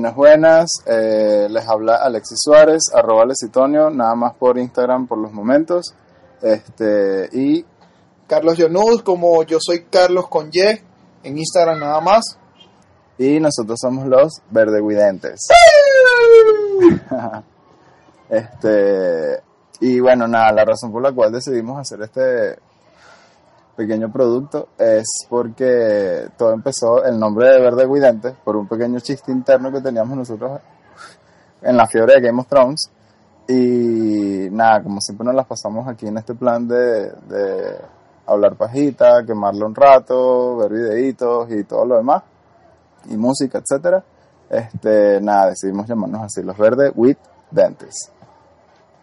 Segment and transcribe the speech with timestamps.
[0.00, 0.70] Buenas, buenas.
[0.86, 5.94] Eh, les habla Alexis Suárez, arroba Lecitonio, nada más por Instagram por los momentos.
[6.40, 7.62] Este, y
[8.26, 10.60] Carlos Yonuz, como yo soy Carlos con Y,
[11.22, 12.38] en Instagram nada más.
[13.18, 15.48] Y nosotros somos los Verdeguidentes.
[18.30, 19.42] este,
[19.80, 22.58] y bueno, nada, la razón por la cual decidimos hacer este
[23.80, 29.32] pequeño producto es porque todo empezó, el nombre de Verde Guidente, por un pequeño chiste
[29.32, 30.60] interno que teníamos nosotros
[31.62, 32.90] en la fiebre de Game of Thrones.
[33.48, 37.78] Y nada, como siempre nos las pasamos aquí en este plan de, de
[38.26, 42.22] hablar pajita, quemarlo un rato, ver videitos y todo lo demás,
[43.08, 44.04] y música, etcétera.
[44.50, 47.16] Este, nada, decidimos llamarnos así, los verdes with
[47.50, 48.12] dentes.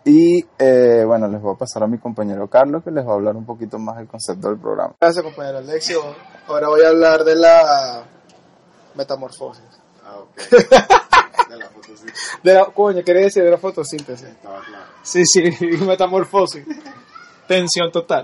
[0.07, 3.15] Y eh, bueno, les voy a pasar a mi compañero Carlos que les va a
[3.15, 4.95] hablar un poquito más del concepto del programa.
[5.01, 6.01] Gracias, compañero Alexio.
[6.47, 8.05] Ahora voy a hablar de la
[8.95, 9.65] metamorfosis.
[10.05, 10.37] Ah, ok.
[11.49, 12.39] de la fotosíntesis.
[12.41, 14.29] De la, coño, quería decir de la fotosíntesis.
[14.29, 14.85] Estaba claro.
[15.03, 15.41] Sí, sí,
[15.85, 16.65] metamorfosis.
[17.45, 18.23] Tensión total.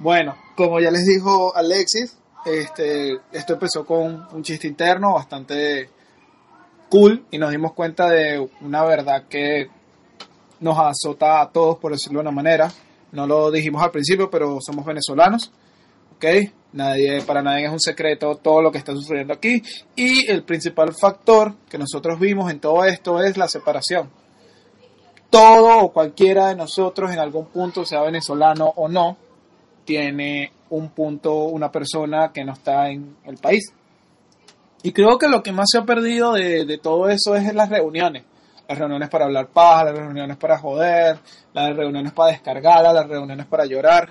[0.00, 5.88] Bueno, como ya les dijo Alexis, este, esto empezó con un chiste interno bastante
[6.88, 9.70] cool y nos dimos cuenta de una verdad que
[10.62, 12.72] nos azota a todos, por decirlo de una manera.
[13.12, 15.52] No lo dijimos al principio, pero somos venezolanos.
[16.16, 16.24] ¿Ok?
[16.72, 19.62] Nadie, para nadie es un secreto todo lo que está sucediendo aquí.
[19.94, 24.08] Y el principal factor que nosotros vimos en todo esto es la separación.
[25.28, 29.16] Todo o cualquiera de nosotros en algún punto, sea venezolano o no,
[29.84, 33.72] tiene un punto, una persona que no está en el país.
[34.82, 38.24] Y creo que lo que más se ha perdido de, todo eso es las reuniones.
[38.68, 41.18] Las reuniones para hablar paja, las reuniones para joder,
[41.52, 44.08] las reuniones para descargarla, las reuniones para llorar,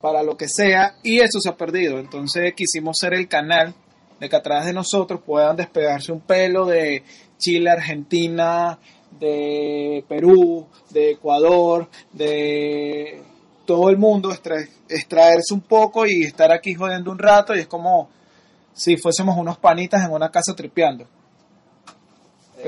[0.00, 1.98] Para lo que sea, y eso se ha perdido.
[1.98, 3.74] Entonces quisimos ser el canal
[4.18, 7.04] de que atrás de nosotros puedan despegarse un pelo de
[7.38, 8.78] Chile, Argentina,
[9.20, 13.22] de Perú, de Ecuador, de
[13.66, 17.66] todo el mundo, extra- extraerse un poco y estar aquí jodiendo un rato y es
[17.66, 18.08] como
[18.72, 21.06] si fuésemos unos panitas en una casa tripeando,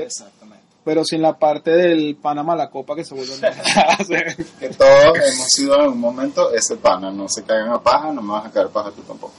[0.03, 0.65] Exactamente.
[0.83, 3.33] pero sin la parte del Panamá la copa que se vuelve
[4.59, 7.11] Que todos hemos sido en un momento ese pana.
[7.11, 9.33] No se caigan a paja, no me vas a caer paja tú tampoco.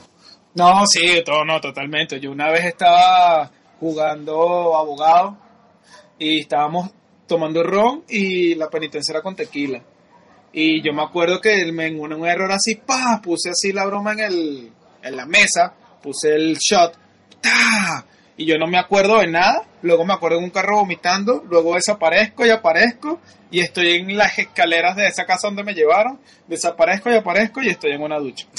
[0.55, 2.19] No, sí, todo no, totalmente.
[2.19, 5.37] Yo una vez estaba jugando abogado
[6.19, 6.89] y estábamos
[7.27, 9.81] tomando ron y la penitencia era con tequila.
[10.51, 13.85] Y yo me acuerdo que el- en un, un error así, pa, puse así la
[13.85, 14.71] broma en el
[15.03, 16.97] en la mesa, puse el shot,
[17.39, 18.03] ta,
[18.37, 19.65] y yo no me acuerdo de nada.
[19.81, 23.19] Luego me acuerdo de un carro vomitando, luego desaparezco y aparezco
[23.51, 27.69] y estoy en las escaleras de esa casa donde me llevaron, desaparezco y aparezco y
[27.69, 28.47] estoy en una ducha.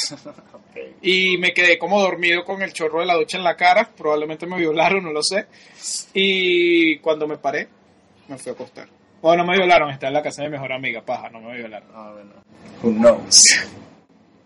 [1.01, 3.89] Y me quedé como dormido con el chorro de la ducha en la cara.
[3.97, 5.47] Probablemente me violaron, no lo sé.
[6.15, 7.69] Y cuando me paré,
[8.29, 8.89] me fui a acostar.
[9.21, 11.57] O no me violaron, está en la casa de mi mejor amiga, paja, no me
[11.57, 11.89] violaron.
[11.93, 12.33] Ah, bueno.
[12.83, 13.41] Who knows?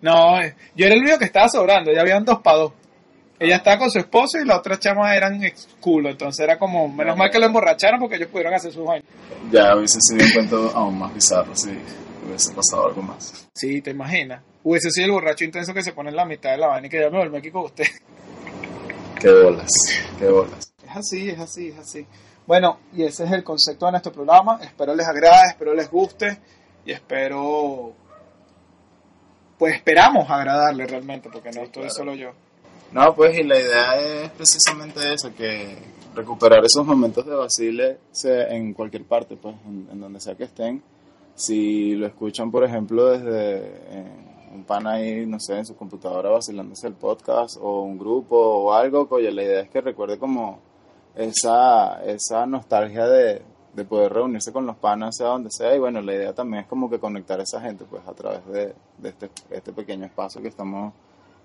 [0.01, 2.73] No, eh, yo era el único que estaba sobrando, ya habían dos para dos.
[3.43, 6.89] Ella estaba con su esposo y la otra chama eran ex culo, entonces era como,
[6.89, 9.09] menos mal que lo emborracharon porque ellos pudieron hacer sus vainas.
[9.51, 11.71] Ya hubiese sido un cuento aún más bizarro si
[12.25, 13.49] hubiese pasado algo más.
[13.55, 14.43] Sí, te imaginas.
[14.63, 16.91] Hubiese sido el borracho intenso que se pone en la mitad de la vaina y
[16.91, 17.85] que ya me vuelve aquí con usted.
[19.21, 19.71] Qué bolas,
[20.19, 20.73] qué bolas.
[20.85, 22.07] Es así, es así, es así.
[22.47, 24.59] Bueno, y ese es el concepto de nuestro programa.
[24.63, 26.39] Espero les agrade, espero les guste
[26.85, 27.93] y espero.
[29.59, 31.95] Pues esperamos agradarle realmente, porque no Sí, estoy claro.
[31.95, 32.31] solo yo.
[32.93, 35.79] No, pues y la idea es precisamente eso, que
[36.15, 40.83] recuperar esos momentos de sea en cualquier parte, pues en, en donde sea que estén.
[41.35, 46.29] Si lo escuchan, por ejemplo, desde eh, un pan ahí, no sé, en su computadora
[46.29, 50.61] vacilándose el podcast o un grupo o algo, oye, la idea es que recuerde como
[51.15, 53.41] esa, esa nostalgia de,
[53.73, 56.69] de poder reunirse con los panas, sea donde sea, y bueno, la idea también es
[56.69, 60.43] como que conectar a esa gente, pues a través de, de este, este pequeño espacio
[60.43, 60.93] que estamos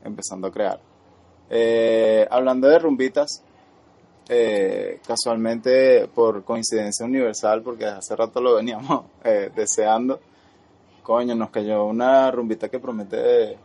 [0.03, 0.96] empezando a crear.
[1.49, 3.43] Eh, hablando de rumbitas,
[4.29, 10.19] eh, casualmente por coincidencia universal, porque hace rato lo veníamos eh, deseando,
[11.01, 13.57] coño, nos cayó una rumbita que promete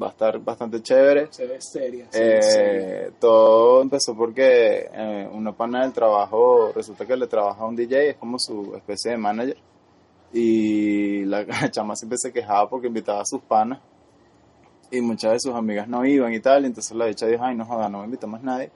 [0.00, 1.28] va a estar bastante chévere.
[1.30, 2.08] Se ve seria.
[2.12, 4.90] Eh, todo empezó porque
[5.32, 9.12] una pana del trabajo resulta que le trabaja a un DJ, es como su especie
[9.12, 9.56] de manager.
[10.32, 13.80] Y la chama siempre se quejaba porque invitaba a sus panas
[14.92, 16.62] y muchas de sus amigas no iban y tal.
[16.62, 18.70] Y entonces la bicha dijo: Ay, no joda, no me invita más nadie.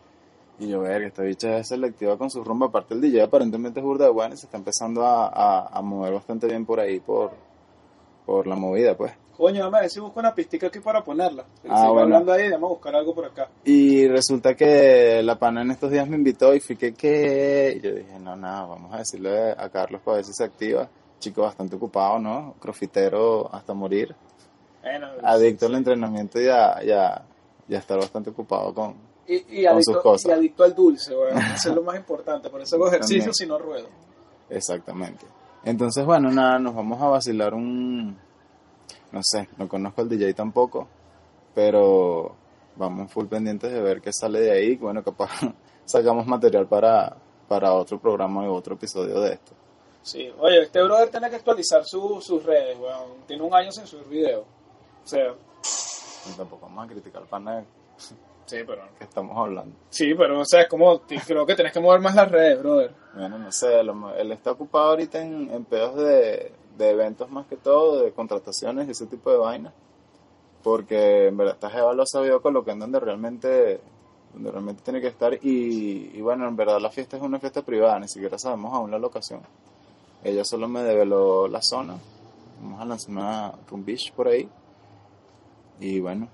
[0.58, 2.66] Y yo, ver que esta bicha es selectiva con su rumba.
[2.66, 5.82] Aparte, el DJ aparentemente es burda de bueno y se está empezando a, a, a
[5.82, 7.30] mover bastante bien por ahí, por,
[8.24, 9.12] por la movida, pues.
[9.36, 11.44] Coño, dame a ver si busco una pistica aquí para ponerla.
[11.68, 12.02] Ah, bueno.
[12.04, 13.50] hablando ahí, vamos a buscar algo por acá.
[13.64, 17.74] Y resulta que la pana en estos días me invitó y fui que, ¿qué?
[17.76, 20.88] Y yo dije, no, nada, vamos a decirle a Carlos para ver si se activa.
[21.18, 22.54] Chico bastante ocupado, ¿no?
[22.58, 24.14] Crofitero hasta morir.
[24.90, 27.22] Bueno, Adicto al entrenamiento y a, y a-
[27.68, 28.94] y a estar bastante ocupado con...
[29.26, 30.26] y, y con adicto, sus cosas.
[30.30, 31.36] y adicto al dulce, weón.
[31.54, 32.48] Eso es lo más importante.
[32.50, 33.88] Por eso hago ejercicio si no ruedo.
[34.48, 35.26] Exactamente.
[35.64, 38.16] Entonces, bueno, nada, nos vamos a vacilar un...
[39.10, 40.86] No sé, no conozco al DJ tampoco,
[41.54, 42.34] pero
[42.76, 44.76] vamos full pendientes de ver qué sale de ahí.
[44.76, 45.30] Bueno, capaz
[45.84, 47.16] sacamos material para,
[47.48, 49.52] para otro programa o otro episodio de esto.
[50.02, 53.26] Sí, oye, este brother tiene que actualizar su- sus redes, weón.
[53.26, 54.44] Tiene un año sin subir video.
[55.06, 55.32] Sea,
[56.28, 57.64] Y tampoco vamos a criticar al pana
[58.46, 58.82] sí, pero...
[58.98, 59.74] que estamos hablando.
[59.90, 61.00] Sí, pero, o sea, es como...
[61.26, 62.92] Creo que tenés que mover más las redes, brother.
[63.14, 67.46] Bueno, no sé, lo- él está ocupado ahorita en, en pedos de, de eventos más
[67.46, 69.72] que todo, de contrataciones y ese tipo de vainas.
[70.62, 73.80] Porque en verdad esta Jeva lo ha sabido colocar en donde realmente,
[74.34, 75.32] donde realmente tiene que estar.
[75.34, 78.90] Y, y bueno, en verdad la fiesta es una fiesta privada, ni siquiera sabemos aún
[78.90, 79.40] la locación.
[80.24, 81.94] Ella solo me develó la zona.
[82.60, 84.48] Vamos a lanzar una rumbish por ahí.
[85.80, 86.28] Y bueno,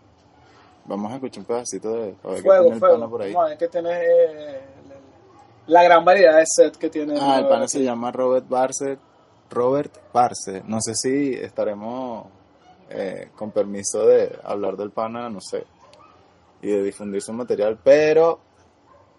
[0.84, 3.10] vamos a escuchar un pedacito de a ver qué Fuego, tiene el pana fuego.
[3.10, 3.32] por ahí.
[3.32, 4.60] Vamos a ver que tenés eh,
[5.66, 7.18] la, gran variedad de set que tiene.
[7.20, 8.98] Ah, el pana se llama Robert Barce.
[9.50, 10.62] Robert Barce.
[10.66, 12.26] No sé si estaremos
[12.90, 15.64] eh, con permiso de hablar del pana, no sé,
[16.60, 18.40] y de difundir su material, pero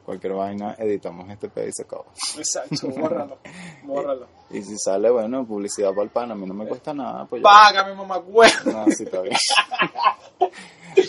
[0.06, 2.06] cualquier vaina editamos este pedo y se acabó.
[2.38, 3.40] Exacto, bórralo,
[3.84, 4.28] bórralo.
[4.52, 7.42] Y si sale, bueno, publicidad para el pana, a mí no me cuesta nada, pues
[7.42, 7.50] ya.
[7.50, 8.52] Págame, mamá, güey.
[8.66, 9.36] No, sí, está bien.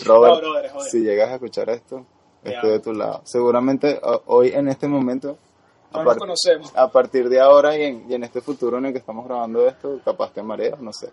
[0.05, 0.89] Robert, No, brother, joder.
[0.91, 2.05] si llegas a escuchar esto,
[2.43, 3.21] estoy de tu lado.
[3.25, 5.37] Seguramente hoy, en este momento,
[5.93, 6.71] No conocemos.
[6.75, 9.67] a partir de ahora y en, y en este futuro en el que estamos grabando
[9.67, 11.09] esto, capaz te mareas, no sé.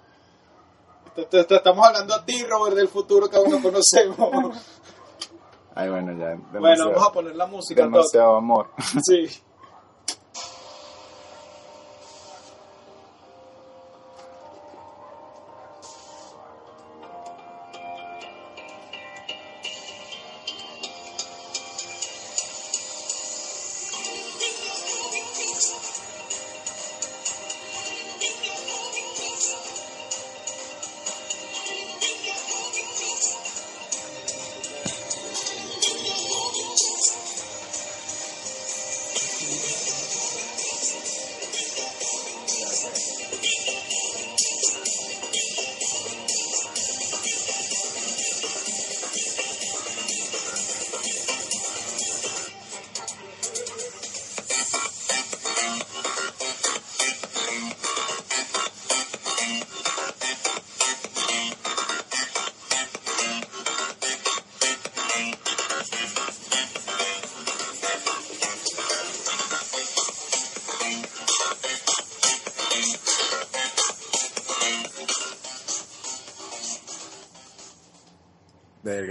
[1.14, 4.56] Te, te- te estamos hablando a ti, Robert, del futuro que aún no conocemos.
[5.74, 6.34] Ay, bueno, ya.
[6.58, 7.82] Bueno, vamos a poner la música.
[7.82, 8.68] Demasiado amor.
[9.02, 9.28] Sí.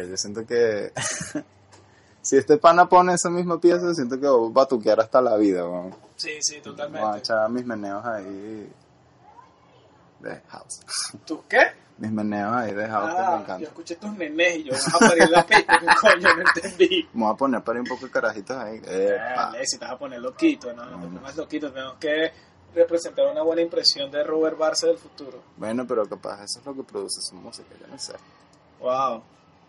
[0.01, 0.91] Verga, yo siento que.
[2.21, 5.67] si este pana pone esa misma pieza, siento que va a batuquear hasta la vida,
[5.67, 5.95] weón.
[6.15, 7.17] Sí, sí, Voy a totalmente.
[7.19, 8.71] echar mis meneos ahí.
[10.19, 10.81] De house.
[11.25, 11.59] ¿Tú qué?
[11.97, 13.63] Mis meneos ahí de house que me Ah, yo encantan.
[13.63, 15.79] escuché tus nenes y yo vas a parir la pista.
[15.79, 16.35] ¿Qué coño?
[16.35, 17.09] No entendí.
[17.13, 18.79] Me voy a poner para un poco de carajitos ahí.
[18.79, 21.71] Dale, si te vas a poner loquito, no, no te pongas loquito.
[21.71, 22.31] Tenemos que
[22.73, 25.43] representar una buena impresión de Robert Barce del futuro.
[25.57, 28.13] Bueno, pero capaz eso es lo que produce su música, yo no sé.
[28.79, 29.21] Wow,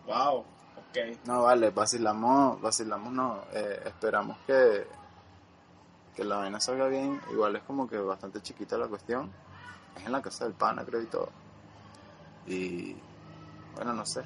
[0.07, 0.97] wow, ok.
[1.25, 4.87] No, vale, vacilamos, vacilamos no, eh, esperamos que,
[6.15, 9.31] que la vaina salga bien, igual es como que bastante chiquita la cuestión,
[9.97, 11.29] es en la casa del pana creo y todo,
[12.47, 12.95] y
[13.75, 14.23] bueno, no sé,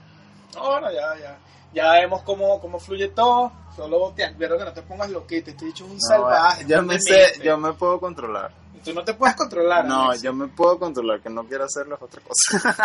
[0.56, 1.38] Ahora ya, ya.
[1.74, 3.52] Ya vemos cómo, cómo fluye todo.
[3.76, 5.52] Solo te advierto que no te pongas loquito.
[5.52, 6.66] Estoy hecho un No, salvaje.
[6.66, 8.52] yo me sé, yo me puedo controlar,
[8.84, 9.84] Tú no te puedes controlar.
[9.86, 10.24] no, Alex.
[10.24, 12.76] yo me puedo controlar, que no quiero hacerlo es otra cosa.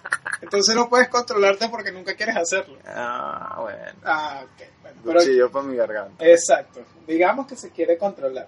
[0.41, 2.77] Entonces no puedes controlarte porque nunca quieres hacerlo.
[2.87, 4.67] ah, bueno, Ah, ok.
[4.81, 6.25] Bueno, pero, cuchillo para mi garganta.
[6.25, 6.81] exacto.
[7.07, 8.47] Digamos que se quiere controlar.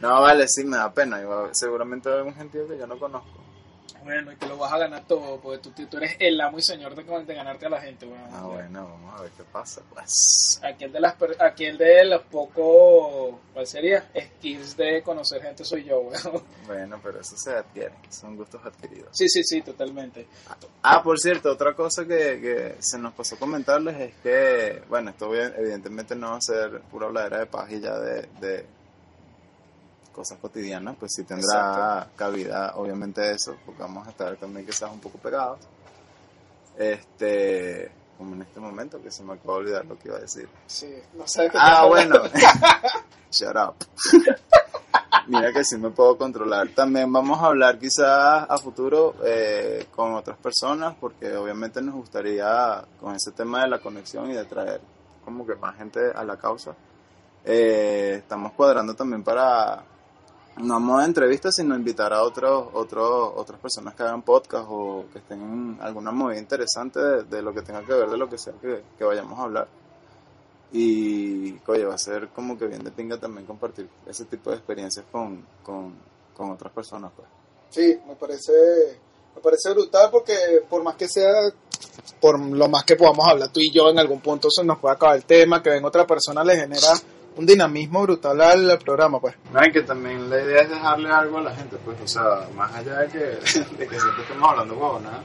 [0.00, 3.40] No, vale, sí me da pena, igual, seguramente hay algún gentío que yo no conozco.
[4.02, 6.62] Bueno, y que lo vas a ganar todo, porque tú, tú eres el amo y
[6.62, 8.06] señor de, de ganarte a la gente.
[8.06, 10.58] Bueno, Ah, bueno, vamos a ver qué pasa, pues.
[10.62, 14.10] Aquí el de las per- aquí el de los pocos, ¿cuál sería?
[14.18, 16.42] Skills de conocer gente soy yo, weón.
[16.66, 19.08] Bueno, pero eso se adquiere, son gustos adquiridos.
[19.12, 20.26] Sí, sí, sí, totalmente.
[20.82, 25.34] Ah, por cierto, otra cosa que, que se nos pasó comentarles es que, bueno, esto
[25.34, 28.66] evidentemente no va a ser pura habladera de pajilla de, de,
[30.12, 35.00] cosas cotidianas, pues sí tendrá cabida, obviamente eso, porque vamos a estar también quizás un
[35.00, 35.58] poco pegados.
[36.76, 40.20] Este, como en este momento que se me acaba de olvidar lo que iba a
[40.20, 40.48] decir.
[40.66, 42.16] Sí, no sé qué Ah, bueno.
[43.30, 43.74] Shut up.
[45.26, 46.68] Mira que sí me puedo controlar.
[46.74, 52.84] También vamos a hablar quizás a futuro eh, con otras personas porque obviamente nos gustaría
[53.00, 54.80] con ese tema de la conexión y de traer
[55.24, 56.74] como que más gente a la causa.
[57.44, 59.82] Eh, estamos cuadrando también para
[60.62, 64.66] no a modo de entrevista, sino invitar a otros, otros, otras personas que hagan podcast
[64.68, 68.28] o que estén en alguna movida interesante de, lo que tenga que ver, de lo
[68.28, 69.68] que sea que, que vayamos a hablar.
[70.72, 74.56] Y, oye, va a ser como que bien de pinga también compartir ese tipo de
[74.56, 75.94] experiencias con, con,
[76.36, 77.28] con otras personas, pues.
[77.70, 78.52] Sí, me parece,
[79.34, 80.34] me parece brutal porque
[80.68, 81.32] por más que sea,
[82.20, 84.94] por lo más que podamos hablar tú y yo en algún punto se nos puede
[84.94, 86.92] acabar el tema, que ven otra persona le genera
[87.36, 89.34] un dinamismo brutal al, al programa, pues.
[89.66, 92.74] Y que también la idea es dejarle algo a la gente, pues, o sea, más
[92.74, 95.22] allá de que, de que siempre estemos hablando huevonada,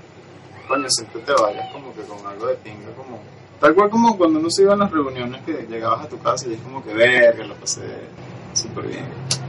[0.67, 3.19] coño, siempre te vayas como que con algo de pinga, como,
[3.59, 6.47] tal cual como cuando uno se iba a las reuniones que llegabas a tu casa
[6.47, 7.81] y es como que verga, lo pasé
[8.53, 9.05] súper bien,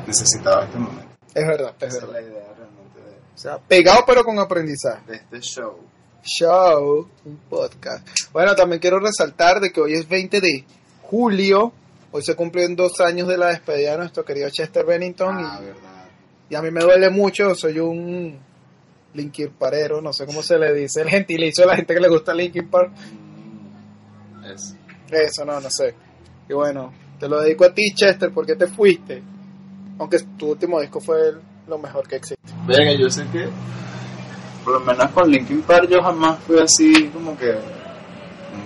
[0.06, 1.06] necesitaba este momento.
[1.34, 2.12] Es verdad, es Esa es verdad.
[2.14, 5.02] la idea realmente de, O sea, pegado pero con aprendizaje.
[5.06, 5.76] de este show.
[6.22, 8.06] Show, un podcast.
[8.32, 10.64] Bueno, también quiero resaltar de que hoy es 20 de
[11.02, 11.72] julio.
[12.16, 15.37] Hoy se cumplen dos años de la despedida de nuestro querido Chester Bennington.
[15.38, 16.04] Ah, y, verdad.
[16.49, 17.54] y a mí me duele mucho.
[17.54, 18.38] Soy un
[19.12, 21.02] Linkin Parero, no sé cómo se le dice.
[21.02, 22.90] El gentilicio de la gente que le gusta Linkin Park.
[22.90, 24.75] Mm, es.
[25.11, 25.94] Eso, no, no sé.
[26.49, 29.23] Y bueno, te lo dedico a ti, Chester, porque te fuiste.
[29.99, 32.40] Aunque tu último disco fue el- lo mejor que existe.
[32.66, 33.46] Venga, yo sé que,
[34.64, 37.54] por lo menos con Linkin Park, yo jamás fui así como que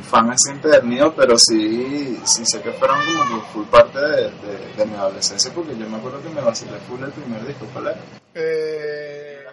[0.03, 4.75] fan así empedernido, pero sí, sí sé que fueron como que full parte de, de-
[4.77, 7.87] de mi adolescencia, porque yo me acuerdo que me vacilé full el primer disco, ¿cuál
[7.89, 8.01] era?
[8.35, 9.45] Eh,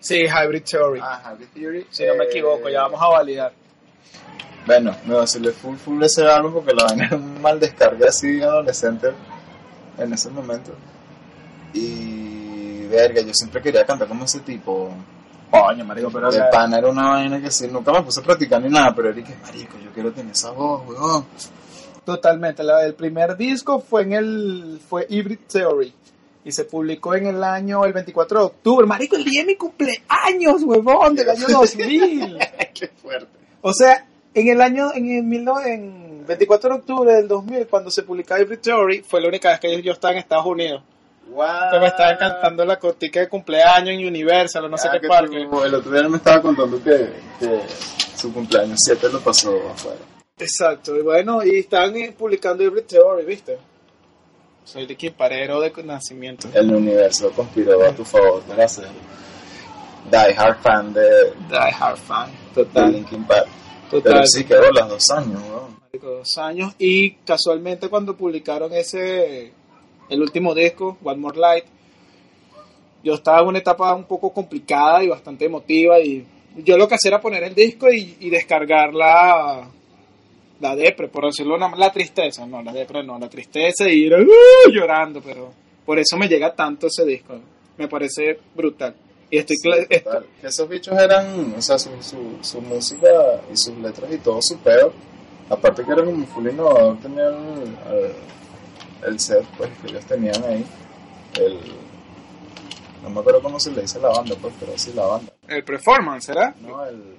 [0.00, 1.00] sí, Hybrid Theory.
[1.02, 1.86] Ah, Happy Theory.
[1.90, 3.52] si no me equivoco, ya vamos a validar.
[4.66, 8.42] Bueno, me vacilé full full ese álbum porque la vaina era un mal descargue así
[8.42, 9.10] adolescente
[9.98, 10.72] en ese momento.
[11.72, 14.90] Y verga, yo siempre quería cantar como ese tipo.
[15.50, 16.30] Coño, marico, pero...
[16.30, 19.10] de pana era una vaina que sí, nunca me puse a practicar ni nada, pero
[19.10, 21.26] era que marico, yo quiero tener esa voz, weón.
[22.04, 25.92] Totalmente, la, el primer disco fue en el fue Hybrid Theory
[26.44, 28.86] y se publicó en el año el 24 de octubre.
[28.86, 32.38] Marico, el día de mi cumpleaños, huevón, del año 2000.
[32.74, 33.28] Qué fuerte.
[33.60, 37.90] o sea, en el año en el mil en 24 de octubre del 2000 cuando
[37.90, 40.82] se publicó Hybrid Theory fue la única vez que yo estaba en Estados Unidos.
[41.30, 41.70] Wow.
[41.72, 45.00] Que me estaban cantando la cortica de cumpleaños en Universal o no sé Ah, qué
[45.00, 45.46] que parque.
[45.50, 47.60] tú- el otro día me estaba contando que, que
[48.16, 49.98] su cumpleaños 7 lo pasó afuera.
[50.38, 53.58] Exacto, y bueno, y están eh, publicando Hybrid Theory, ¿viste?
[54.64, 56.48] Soy de Parero de nacimiento.
[56.54, 58.86] El universo conspiró a tu favor ser
[60.10, 62.30] die hard fan de, Die Hard Fan.
[62.54, 62.92] de Total.
[62.92, 63.46] Linkin Park.
[63.90, 64.12] Total.
[64.14, 65.80] Pero sí quedó las dos años, weón.
[66.00, 66.74] Dos años.
[66.78, 69.52] Y casualmente cuando publicaron ese,
[70.10, 71.64] el último disco, One More Light,
[73.02, 76.24] yo estaba en una etapa un poco complicada y bastante emotiva y
[76.58, 79.68] yo lo que hacía era poner el disco y, y descargar la,
[80.60, 84.12] la depre, por decirlo una la tristeza, no, la depre no, la tristeza y ir
[84.14, 85.50] uh, llorando, pero
[85.86, 87.34] por eso me llega tanto ese disco,
[87.78, 88.94] me parece brutal.
[89.30, 93.08] Y estoy Sí, esto- esos bichos eran, o sea, su, su, su música
[93.52, 94.92] y sus letras y todo su pedo.
[95.48, 97.28] Aparte que era como full innovador, tenía
[99.06, 100.64] el, set pues, que ellos tenían ahí.
[101.34, 101.58] El,
[103.02, 105.32] no me acuerdo cómo se le dice la banda, pues, pero sí la banda.
[105.48, 106.54] el performance, ¿será?
[106.60, 107.16] No, el,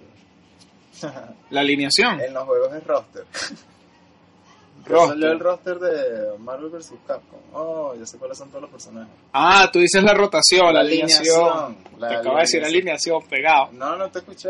[1.50, 2.19] La alineación.
[2.21, 3.25] en los juegos es roster.
[4.88, 6.93] Salió el roster de Marvel vs.
[7.07, 7.39] Capcom.
[7.53, 9.13] Oh, ya sé cuáles son todos los personajes.
[9.31, 11.38] Ah, tú dices la rotación, la, La alineación.
[11.47, 13.69] alineación, la Te acabo de decir alineación pegado.
[13.73, 14.50] No, no te escuché.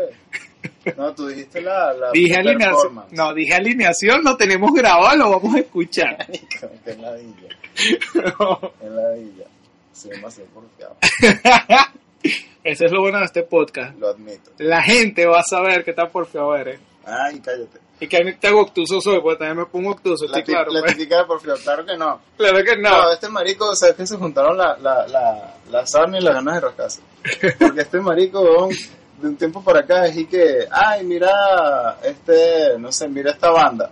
[0.96, 3.04] No, tú dijiste la, la Dije alineación.
[3.12, 6.16] No, dije alineación, lo tenemos grabado, lo vamos a escuchar.
[6.18, 7.48] Marico, qué ladilla.
[7.74, 9.44] Qué ladilla.
[9.92, 10.96] Soy demasiado porfiado.
[12.64, 13.98] Eso es lo bueno de este podcast.
[13.98, 14.50] Lo admito.
[14.58, 16.78] La gente va a saber que tan porfiado eres.
[17.04, 17.78] Ay, cállate.
[17.98, 20.72] Y que tan obtuso soy, porque también me pongo obtuso, La, estoy claro.
[20.72, 20.96] la pues.
[20.96, 22.20] típica de porfiado, claro que no.
[22.36, 23.12] Claro que No, no.
[23.12, 26.34] este marico, o sea, es que se juntaron la, la, la, la sarna y las
[26.34, 27.00] ganas de rascarse.
[27.60, 28.68] Porque este marico,
[29.22, 33.50] de un tiempo para acá, es y que, ay, mira, este, no sé, mira esta
[33.50, 33.90] banda.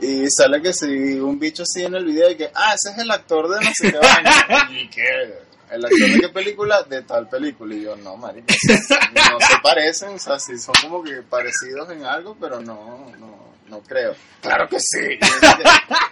[0.00, 2.98] Y sale que si un bicho así en el video y que, ah, ese es
[2.98, 4.70] el actor de no sé qué vaina.
[4.70, 5.40] ¿Y qué?
[5.70, 6.82] ¿El actor de qué película?
[6.84, 7.74] De tal película.
[7.74, 12.06] Y yo, no, marico, no se parecen, o sea, sí son como que parecidos en
[12.06, 14.14] algo, pero no, no, no creo.
[14.40, 15.18] Claro que sí.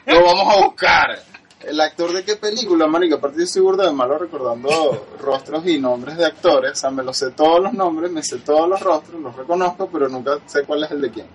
[0.06, 1.22] Lo vamos a buscar.
[1.66, 3.16] ¿El actor de qué película, marica?
[3.16, 6.72] Aparte yo soy burda de malo recordando rostros y nombres de actores.
[6.72, 9.88] O sea, me los sé todos los nombres, me sé todos los rostros, los reconozco,
[9.90, 11.26] pero nunca sé cuál es el de quién.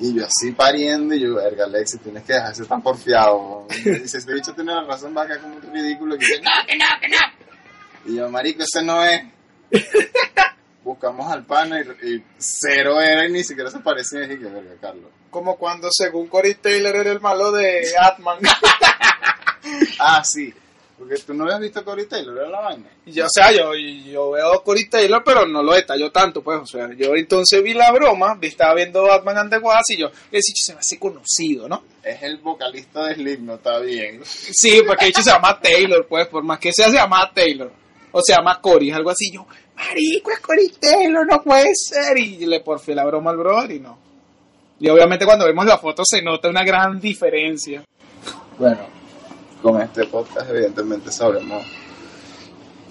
[0.00, 3.66] Y yo así pariendo, y yo, verga, Alexis, tienes que dejarse tan porfiado.
[3.84, 6.14] Y dice, este bicho tiene la razón, va acá como un ridículo.
[6.14, 8.12] Y dice, no, que no, que no.
[8.12, 9.24] Y yo, marico, ese no es.
[10.84, 14.22] Buscamos al pana y, y cero era y ni siquiera se parecía.
[14.22, 15.10] Y dije, verga, Carlos.
[15.30, 18.38] Como cuando según Cory Taylor era el malo de Atman.
[19.98, 20.52] Ah, sí.
[20.98, 22.86] Porque tú no habías visto Cory Taylor, era la vaina.
[23.06, 26.58] Yo, o sea, yo, yo veo a Cory Taylor, pero no lo detallo tanto, pues.
[26.60, 29.98] O sea, yo entonces vi la broma, vi- estaba viendo Batman and the Wasp y
[29.98, 31.84] yo, ese chico se me hace conocido, ¿no?
[32.02, 34.22] Es el vocalista de Slipknot, está bien.
[34.24, 37.70] Sí, porque el chico se llama Taylor, pues, por más que sea, se llama Taylor.
[38.10, 39.30] O se llama Cory, algo así.
[39.30, 42.18] Yo, marico, es Cory Taylor, no puede ser.
[42.18, 43.96] Y le porfié la broma al brother y no.
[44.80, 47.84] Y obviamente cuando vemos la foto se nota una gran diferencia.
[48.58, 48.97] Bueno,
[49.62, 51.64] con este podcast evidentemente sabremos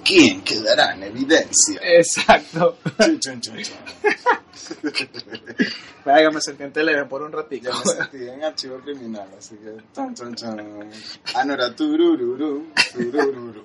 [0.04, 1.80] quién quedará en evidencia.
[1.82, 2.78] Exacto.
[3.00, 3.58] Chun, chun, chun,
[6.24, 7.70] yo me sentí en Televen por un ratito.
[7.72, 9.78] Ya me sentí en archivo criminal, así que...
[9.94, 10.90] chun, chun, chun.
[11.36, 13.64] Ah, no, era turururu, turururu.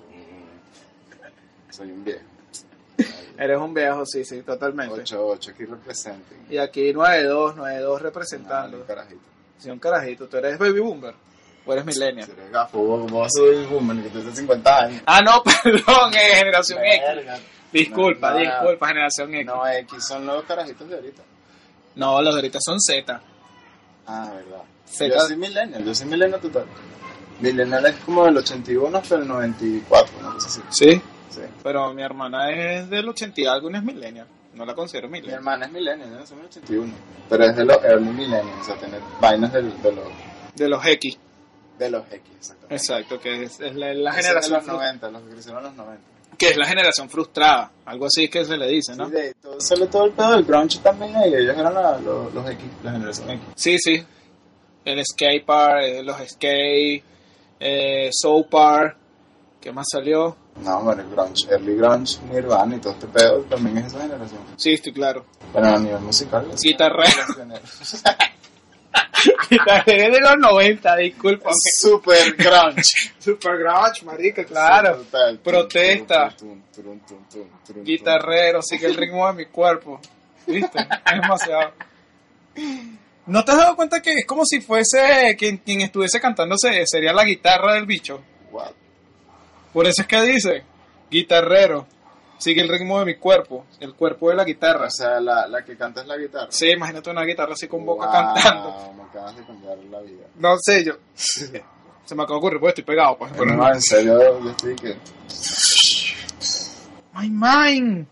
[1.69, 2.21] Soy un viejo.
[3.37, 5.03] Eres un viejo, sí, sí, totalmente.
[5.03, 6.37] 8-8, aquí representen.
[6.49, 8.77] Y aquí 9-2, 9-2 Ah, representando.
[8.77, 9.21] un carajito.
[9.57, 10.27] Sí, un carajito.
[10.27, 11.15] ¿Tú eres baby boomer?
[11.65, 12.25] ¿O eres millennial?
[12.25, 15.01] Si eres gafo, vos, vos soy boomer, que tú tienes 50 años.
[15.05, 17.01] Ah, no, perdón, es generación X.
[17.15, 17.39] Verga.
[17.71, 19.45] Disculpa, No, no, disculpa, generación X.
[19.45, 21.23] No, X son los carajitos de ahorita.
[21.95, 23.21] No, los de ahorita son Z.
[24.07, 24.63] Ah, verdad.
[24.85, 25.13] Z.
[25.15, 26.65] Yo soy millennial, yo soy millennial total.
[27.39, 30.61] Millennial es como del 81 hasta el 94, no sé si.
[30.69, 31.01] Sí.
[31.29, 31.41] Sí.
[31.63, 34.27] Pero mi hermana es del 80 y algo, no es millennial.
[34.53, 35.39] No la considero Mi millennial.
[35.39, 36.93] hermana es millennial, yo soy del 81.
[37.27, 40.05] Pero es de los early millennials, o sea, tener vainas del- de, los,
[40.55, 41.17] De los X.
[41.77, 42.75] de los X, exactamente.
[42.75, 45.63] Exacto, que es, es la, la generación de los frus- 90, los que crecieron en
[45.65, 46.03] los 90.
[46.37, 49.05] que es la generación frustrada, algo así que se le dice, ¿no?
[49.07, 52.33] Sí, de todo, sale todo el pedo del grunge también ahí, ellos eran la- los,
[52.33, 53.43] los X, la generación X.
[53.55, 54.05] Sí, sí.
[54.85, 57.03] El skate park, eh, los skate,
[57.59, 58.97] eh, soul park,
[59.61, 60.35] ¿qué más salió?
[60.61, 64.41] No, bueno, el grunge, early grunge, Nirvana y todo este pedo también es esa generación.
[64.57, 65.25] Sí, estoy claro.
[65.53, 66.47] Pero a nivel musical.
[66.61, 67.09] Guitarrero.
[69.85, 71.55] De los 90, discúlpame.
[71.79, 73.13] Super grunge.
[73.19, 74.97] Super grunge, marica, claro.
[74.97, 75.39] Total.
[75.39, 76.35] Protesta.
[76.37, 79.99] Tum, tum, tum, Guitarrero, sigue el ritmo de mi cuerpo.
[80.47, 80.79] ¿Viste?
[80.79, 81.73] Es demasiado.
[83.25, 87.13] ¿No te has dado cuenta que es como si fuese quien, quien estuviese cantándose sería
[87.13, 88.21] la guitarra del bicho?
[88.51, 88.71] What?
[89.71, 90.63] Por eso es que dice,
[91.09, 91.87] guitarrero,
[92.43, 94.87] sigue el ritmo de mi cuerpo, el cuerpo de la guitarra.
[94.87, 96.47] O sea, la, la que canta es la guitarra.
[96.49, 98.93] Sí, imagínate una guitarra así con boca Wow, cantando.
[98.97, 100.27] Me acabas de cambiar la vida.
[100.35, 100.93] No sé, yo.
[101.15, 103.17] Se me acaba de ocurrir, pues estoy pegado.
[103.17, 104.97] Pues, Pero no, en serio, yo estoy que.
[107.13, 108.07] My mind.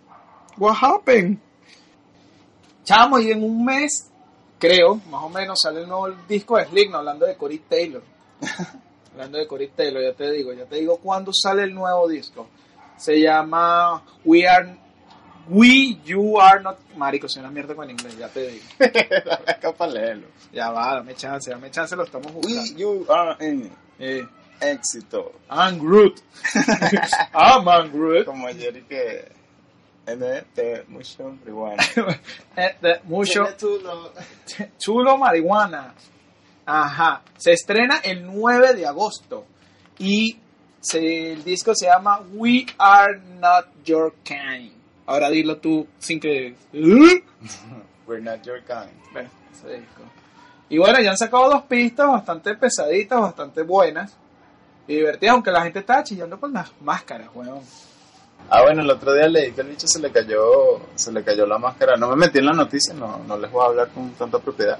[0.57, 1.39] What happened?
[2.85, 4.09] Chamo, y en un mes,
[4.57, 8.01] creo, más o menos, sale el nuevo disco de Slipknot, hablando de Cory Taylor.
[9.11, 12.47] hablando de Cory Taylor, ya te digo, ya te digo cuándo sale el nuevo disco.
[13.01, 14.77] Se llama We Are...
[15.49, 16.77] We, You Are Not...
[16.95, 18.63] Marico, soy una mierda con inglés, ya te digo.
[19.77, 20.27] Para leerlo.
[20.53, 22.61] Ya va, dame chance, dame chance, lo estamos buscando.
[22.61, 24.23] We, you are in Eh,
[24.59, 25.33] éxito.
[25.49, 26.21] I'm Groot.
[27.33, 28.25] I'm I'm Groot.
[28.25, 29.31] Como ayer y que.
[30.07, 31.81] NT, mucho, bueno.
[32.55, 33.43] Eh, de- mucho...
[33.43, 34.13] Tiene tu lo-
[34.77, 35.93] Chulo Marihuana.
[36.65, 37.21] Ajá.
[37.37, 39.45] Se estrena el 9 de agosto.
[39.99, 40.37] Y
[40.81, 44.73] se- el disco se llama We Are Not Your Kind.
[45.05, 46.55] Ahora dilo tú sin que...
[46.73, 47.23] ¿Eh?
[48.07, 48.91] We're not your kind.
[49.13, 50.01] Ve, ese disco.
[50.69, 54.15] Y bueno, ya han sacado dos pistas bastante pesaditas, bastante buenas.
[54.87, 57.61] Y divertidas, aunque la gente estaba chillando con las máscaras, weón.
[58.49, 61.45] Ah, bueno, el otro día leí que el bicho se le cayó, se le cayó
[61.45, 61.95] la máscara.
[61.95, 64.77] No me metí en la noticia, no, no les voy a hablar con tanta propiedad.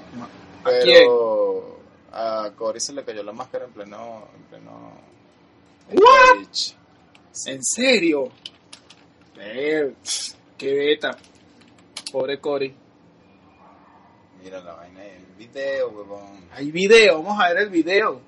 [0.64, 0.98] ¿A quién?
[1.06, 1.78] Pero
[2.12, 4.92] a Cory se le cayó la máscara en pleno, en pleno
[5.94, 6.46] What?
[6.52, 6.76] stage.
[7.46, 8.28] ¿En serio?
[9.38, 9.94] Eh,
[10.56, 11.16] qué beta.
[12.10, 12.74] Pobre Cory.
[14.42, 16.46] Mira la vaina del video, huevón.
[16.52, 18.20] Hay video, vamos a ver el video.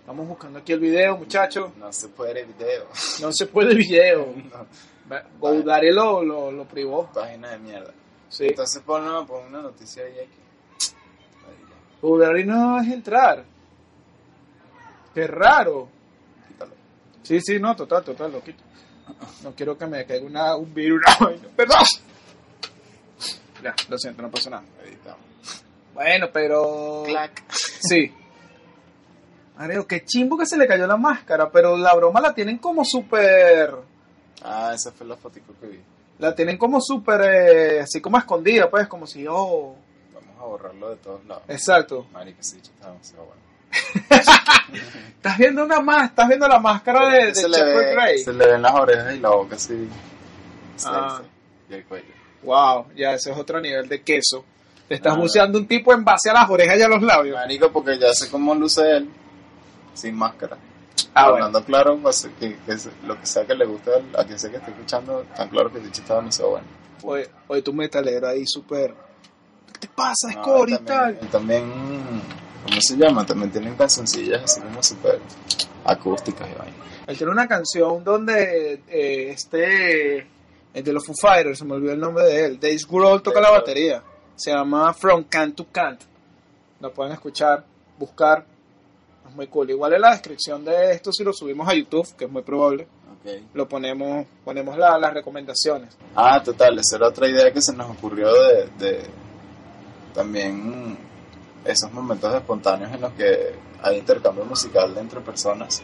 [0.00, 1.70] Estamos buscando aquí el video, muchachos.
[1.76, 2.86] No se puede el video.
[3.20, 4.34] No se puede video.
[5.04, 7.10] No, Goudare lo, lo, lo privó.
[7.12, 7.92] página de mierda.
[8.28, 8.46] Sí.
[8.46, 10.94] Entonces pon una, pon una noticia ahí aquí.
[12.00, 13.44] Goudare no es entrar.
[15.12, 15.88] Qué raro.
[17.22, 18.62] Sí, sí, no, total, total, lo quito.
[19.42, 21.02] No quiero que me caiga una, un virus.
[21.56, 21.78] Perdón.
[23.62, 24.64] Ya, lo siento, no pasa nada.
[25.94, 27.02] Bueno, pero...
[27.06, 27.44] Clac.
[27.50, 28.12] Sí.
[29.56, 32.84] Marico, qué chimbo que se le cayó la máscara, pero la broma la tienen como
[32.84, 33.74] súper...
[34.42, 35.80] Ah, esa fue la fotico que vi.
[36.18, 39.76] La tienen como súper, eh, así como escondida, pues, como si, oh...
[40.14, 41.44] Vamos a borrarlo de todos lados.
[41.48, 42.06] Exacto.
[42.38, 43.42] Ese dicho está demasiado bueno.
[45.16, 48.18] Estás viendo una más, estás viendo la máscara de, de se, le ve, Grey.
[48.18, 49.88] se le ven las orejas y la boca así.
[50.84, 51.20] Ah.
[51.70, 52.06] Y el cuello.
[52.42, 54.44] Wow, ya ese es otro nivel de queso.
[54.88, 55.16] Te estás Ah.
[55.16, 57.36] buceando un tipo en base a las orejas y a los labios.
[57.36, 59.08] Marico, porque ya sé cómo luce él.
[59.94, 60.56] Sin máscara.
[61.14, 61.36] Ah, bueno.
[61.46, 64.50] Hablando claro, pues, que, que es- lo que sea que le guste a quien sea
[64.50, 66.66] que esté escuchando, tan claro que el dicho está demasiado bueno.
[67.04, 68.92] Oye, oye, tu metalero ahí súper...
[69.72, 71.18] ¿Qué te pasa, No, Score y tal?
[71.30, 71.64] también,
[72.64, 73.24] ¿cómo se llama?
[73.26, 75.18] También tienen cancioncillas así como súper
[75.84, 76.76] acústicas y vaina.
[77.06, 80.26] Él tiene una canción donde eh, este...
[80.74, 82.58] El de los Foo Fighters, se me olvidó el nombre de él.
[82.58, 84.02] Dave Grohl toca la batería.
[84.36, 86.00] Se llama From Can to Can't.
[86.80, 87.62] Lo pueden escuchar,
[87.98, 88.46] buscar.
[89.28, 89.68] Es muy cool.
[89.68, 92.86] Igual en la descripción de esto, si lo subimos a YouTube, que es muy probable,
[93.20, 93.42] Ok.
[93.52, 95.94] lo ponemos, ponemos la- las recomendaciones.
[96.16, 99.02] Ah, total, esa era otra idea que se nos ocurrió de, de
[100.14, 100.96] también
[101.64, 105.82] esos momentos espontáneos en los que hay intercambio musical entre personas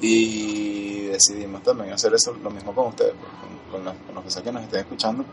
[0.00, 4.34] y decidimos también hacer eso lo mismo con ustedes, pues, con, con, las- con los
[4.34, 5.24] que que nos estén escuchando,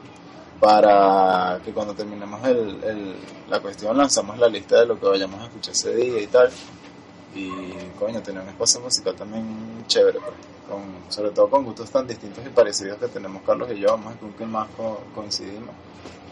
[0.59, 3.15] para que cuando terminemos el, el-
[3.49, 6.49] la cuestión lanzamos la lista de lo que vayamos a escuchar ese día y tal.
[7.35, 10.33] Y coño, tener un espacio musical también chévere, pues,
[10.69, 14.15] con, sobre todo con gustos tan distintos y parecidos que tenemos Carlos y yo, ver
[14.17, 15.75] con qué más co- coincidimos.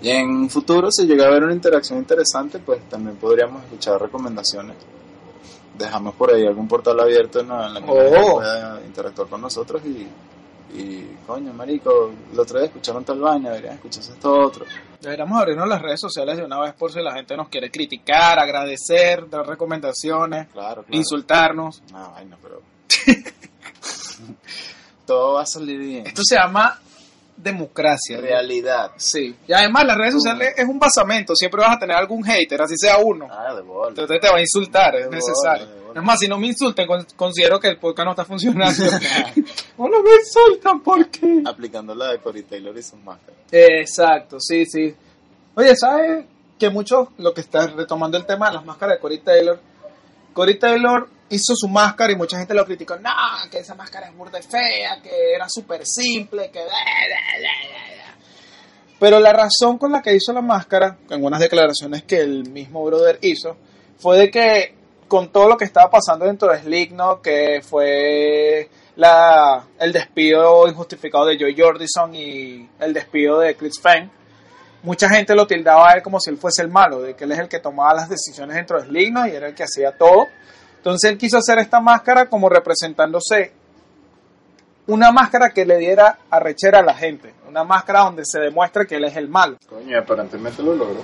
[0.04, 4.00] Y en un futuro, si llega a haber una interacción interesante, pues también podríamos escuchar
[4.02, 4.76] recomendaciones.
[5.78, 8.34] Dejamos por ahí algún portal abierto en la, en la que Oh.
[8.36, 10.08] pueda interactuar con nosotros y,
[10.78, 14.66] y, coño, marico, el otro día escucharon tal vaina, deberían escucharse esto otro.
[15.02, 18.38] Deberíamos abrirnos las redes sociales de una vez por si la gente nos quiere criticar,
[18.40, 20.88] agradecer, dar recomendaciones, Claro, claro.
[20.98, 21.82] insultarnos.
[21.92, 22.62] No, vaina, pero...
[25.06, 26.08] Todo va a salir bien.
[26.08, 26.80] Esto se llama
[27.44, 28.20] democracia.
[28.20, 28.92] Realidad.
[28.98, 29.36] Sí.
[29.48, 31.36] Y además las redes sociales es un basamento.
[31.36, 33.28] Siempre vas a tener algún hater, así sea uno.
[33.30, 33.90] Ah, de bola.
[33.90, 35.66] Entonces te va a insultar, es De necesario.
[35.68, 36.00] bola.
[36.00, 38.84] Es más, si no me insulten, con- considero que el podcast no está funcionando.
[39.78, 41.44] no no me insultan, ¿por qué?
[41.46, 43.40] Aplicando la de Cory Taylor y sus máscaras.
[43.52, 44.96] Exacto, sí, sí.
[45.56, 46.26] Oye, ¿sabes
[46.58, 49.60] que muchos, lo que está retomando el tema de las máscaras de Cory Taylor,
[50.34, 53.10] Cory Taylor hizo su máscara y mucha gente lo criticó, no,
[53.50, 56.60] que esa máscara es burda fea, que era súper simple, que...
[59.00, 62.86] Pero la razón con la que hizo la máscara, en unas declaraciones que el mismo
[62.86, 63.58] brother hizo,
[63.98, 64.76] fue de que
[65.08, 71.26] con todo lo que estaba pasando dentro de Slipknot, que fue la, el despido injustificado
[71.26, 74.10] de Joy Jordison y el despido de Chris Fang,
[74.84, 77.32] mucha gente lo tildaba a él como si él fuese el malo, de que él
[77.32, 80.28] es el que tomaba las decisiones dentro de Slipknot y era el que hacía todo.
[80.84, 83.54] Entonces él quiso hacer esta máscara como representándose
[84.88, 88.96] una máscara que le diera arrechera a la gente, una máscara donde se demuestra que
[88.96, 89.56] él es el malo.
[89.66, 91.00] Coño, aparentemente lo logró.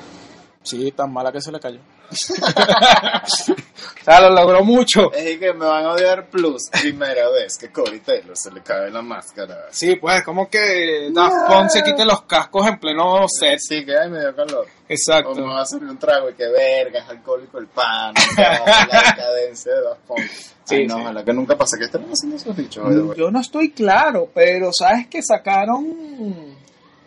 [0.64, 1.80] Sí, tan mala que se le cayó.
[2.12, 2.16] O
[4.04, 5.12] sea, lo logró mucho.
[5.14, 6.70] Es que me van a odiar plus.
[6.72, 9.68] Primera vez que Cory Taylor se le cae la máscara.
[9.72, 13.60] Sí, pues como que Daft Punk se quite los cascos en pleno set.
[13.60, 14.68] Sí, que ay, me dio calor.
[14.88, 15.32] Exacto.
[15.32, 19.02] O me va a servir un trago y que verga, es alcohólico el pan, la
[19.12, 20.20] decadencia de Daft Punk.
[20.64, 21.02] Sí, Ay, no, sí.
[21.02, 21.78] ojalá que nunca pase.
[21.78, 23.18] ¿Qué están haciendo esos the way?
[23.18, 26.56] Yo no estoy claro, pero sabes que sacaron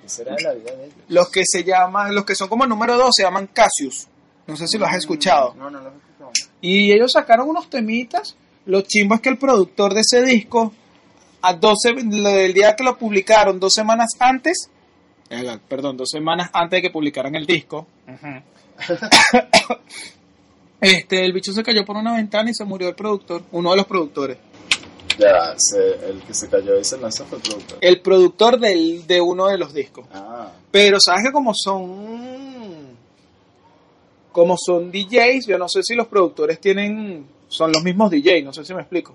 [0.03, 0.97] ¿Qué será la vida de ellos?
[1.09, 4.09] los que se llaman, los que son como el número 2 se llaman Cassius.
[4.47, 5.55] No sé si los has escuchado.
[5.55, 6.31] No, no los he escuchado.
[6.61, 8.37] Y ellos sacaron unos temitas.
[8.67, 10.73] Lo chimbo es que el productor de ese disco,
[11.43, 11.91] a 12,
[12.45, 14.71] el día que lo publicaron, dos semanas antes,
[15.31, 17.87] eh, perdón, dos semanas antes de que publicaran el disco,
[20.81, 23.77] este, el bicho se cayó por una ventana y se murió el productor, uno de
[23.77, 24.39] los productores.
[25.19, 27.79] Ya, se- el que se cayó y se lanzó fue el productor.
[27.81, 30.07] El productor del, de uno de los discos.
[30.13, 32.92] Ah, Pero sabes que como son
[34.33, 38.53] como son DJs, yo no sé si los productores tienen son los mismos DJs, no
[38.53, 39.15] sé si me explico.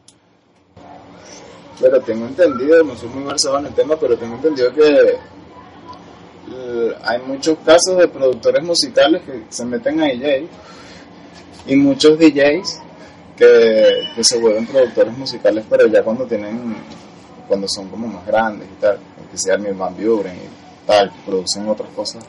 [1.81, 5.17] pero tengo entendido, no soy muy versado en el tema, pero tengo entendido que
[6.53, 10.47] eh, hay muchos casos de productores musicales que se meten a DJ
[11.65, 12.81] y muchos DJs
[13.35, 16.75] que, se vuelven productores musicales, pero ya cuando tienen,
[17.47, 18.99] cuando son como más grandes y tal,
[19.31, 22.23] que sea Van Buren y tal, producen otras cosas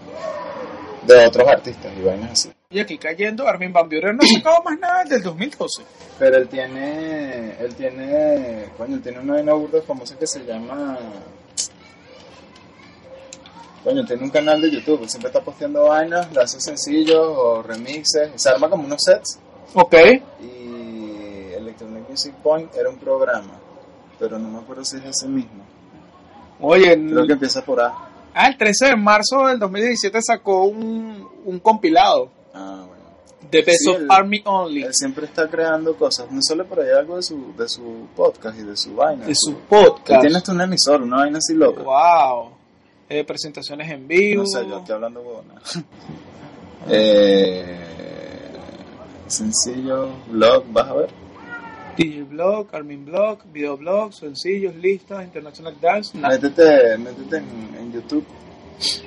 [1.17, 2.53] de otros artistas y vainas así.
[2.71, 5.83] Y aquí cayendo, Armin Van Buren no ha sacado más nada desde el 2012.
[6.19, 10.99] Pero él tiene, él tiene, coño, él tiene una vaina burda famosa que se llama,
[13.85, 17.63] coño, tiene un canal de YouTube, él siempre está posteando vainas, le hace sencillos o
[17.63, 19.39] remixes, se arma como unos sets
[19.75, 19.95] Ok.
[20.43, 23.53] y Electronic Music Point era un programa,
[24.19, 25.65] pero no me acuerdo si es ese mismo.
[26.61, 28.08] Oye, Creo que empieza por A.
[28.39, 33.03] ah, el 13 de marzo del 2017 sacó un, un compilado Ah, bueno.
[33.51, 34.83] de Best Sí, of Army Only.
[34.85, 38.59] Él siempre está creando cosas, no solo por ahí algo de su, de su podcast
[38.59, 39.27] y de su vaina.
[39.27, 40.21] de su Él podcast.
[40.21, 41.83] tiene hasta un emisor, una vaina así loca.
[41.83, 42.51] Wow.
[43.11, 44.43] Eh, presentaciones en vivo.
[44.43, 45.55] No sé, yo estoy hablando huevona.
[46.89, 47.79] eh,
[49.27, 51.11] sencillo, blog, vas a ver.
[51.99, 56.17] DJ Blog, Armin Blog, Videoblog, sencillos, listas, International Dance.
[56.17, 56.39] nada.
[56.39, 58.25] Métete, métete en, YouTube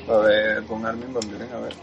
[0.06, 1.74] para ver, pon Armin Van Buren a ver.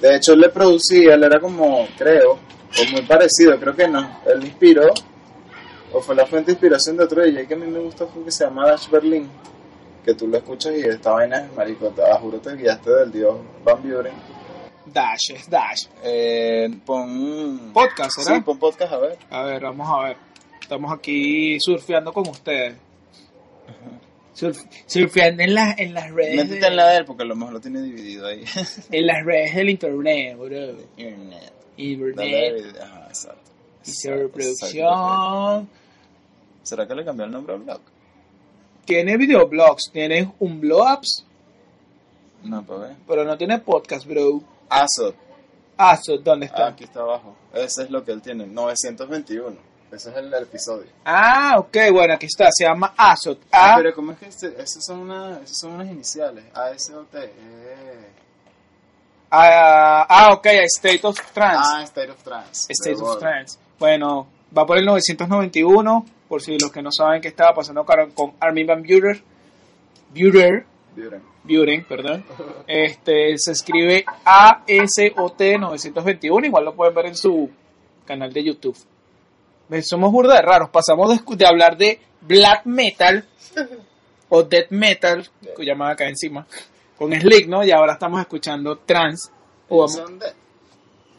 [0.00, 4.20] De hecho, él le producía, él era como, creo, o muy parecido, creo que no.
[4.24, 4.88] Él inspiró,
[5.92, 8.24] o fue la fuente de inspiración de otro DJ que a mí me gusta, fue
[8.24, 9.28] que se llama Dash Berlin.
[10.02, 13.36] Que tú lo escuchas y esta vaina es marico, te juro te guiaste del dios
[13.64, 14.33] Van Buren.
[14.86, 15.86] Dash, es Dash.
[16.02, 17.70] Eh, pon.
[17.72, 18.36] Podcast, ¿será?
[18.36, 19.18] Sí, pon podcast a ver.
[19.30, 20.16] A ver, vamos a ver.
[20.60, 22.76] Estamos aquí surfeando con ustedes.
[24.34, 26.36] Surf- surfeando en, las en las redes.
[26.36, 28.44] Métete de- en la de él porque a lo mejor lo tiene dividido ahí.
[28.90, 30.48] en las redes del internet, bro.
[30.96, 31.52] Internet.
[31.76, 32.76] Internet.
[32.82, 33.40] ajá, exacto.
[33.86, 35.68] Y Exacto, producción.
[36.62, 37.80] ¿Será que le cambió el nombre al blog?
[38.86, 41.24] Tiene videoblogs, tiene un blogs,
[42.42, 42.96] No, pues ver.
[43.06, 44.42] pero no tiene podcast, bro.
[44.68, 45.14] Azot.
[45.76, 46.66] Ah, so, ¿dónde Ah, está?
[46.68, 47.34] aquí está abajo.
[47.52, 48.46] Ese es lo que él tiene.
[48.46, 49.56] 921.
[49.90, 50.86] Ese es el episodio.
[51.04, 52.48] Ah, ok, bueno, aquí está.
[52.52, 53.38] Se llama Azot.
[53.52, 56.44] A, Pero ¿cómo es que este, esas son una, esas son unas iniciales?
[56.54, 57.14] ASOT.
[57.14, 58.10] Eh.
[59.30, 60.46] ah, ah, ok,
[60.76, 61.70] State of Trance.
[61.72, 62.72] Ah, State of Trance.
[62.72, 63.18] State of.
[63.18, 63.58] Trance.
[63.78, 68.34] Bueno, va por el 991, por si los que no saben qué estaba pasando con
[68.40, 69.22] Armin Van Buren.
[70.14, 70.64] Buren,
[70.96, 71.22] Buren.
[71.42, 72.24] Buren, perdón.
[72.66, 77.50] Este, se escribe ASOT 921, igual lo pueden ver en su
[78.04, 78.76] canal de YouTube.
[79.82, 83.26] Somos burda de raros, pasamos de, hablar de black metal
[84.28, 86.46] o death metal, que llamaba acá encima,
[86.96, 87.64] con Slick, ¿no?
[87.64, 89.30] Y ahora estamos escuchando trance.
[89.68, 90.20] O Son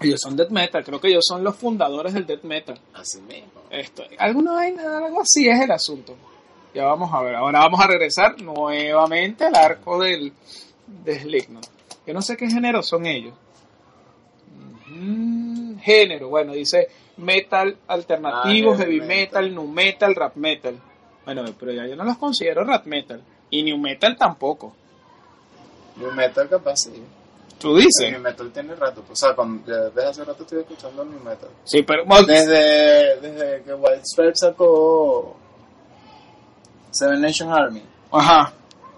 [0.01, 2.79] ellos son death metal, creo que ellos son los fundadores del death metal.
[2.93, 3.63] Así mismo.
[3.69, 6.15] Esto, alguna vaina, algo así es el asunto.
[6.75, 7.35] Ya vamos a ver.
[7.35, 10.33] Ahora vamos a regresar nuevamente al arco del
[10.85, 11.65] de Slipknot.
[12.05, 13.33] Yo no sé qué género son ellos.
[14.87, 19.55] Ujú, Género, bueno, dice metal alternativo, Ah, heavy metal, metal.
[19.55, 20.75] nu metal, rap metal.
[21.23, 23.21] Bueno, pero ya yo no los considero rap metal.
[23.49, 24.75] Y new metal tampoco.
[25.97, 27.03] New Metal capaz sí.
[27.57, 28.11] ¿Tú dices?
[28.11, 29.01] New Metal tiene rato.
[29.09, 31.47] o sea, cuando, desde hace rato estoy escuchando New Metal.
[31.63, 32.03] Sí, pero...
[32.27, 35.37] Desde, desde que White Stripes sacó
[36.95, 37.81] Seven Nation Army.
[38.11, 38.53] Ajá.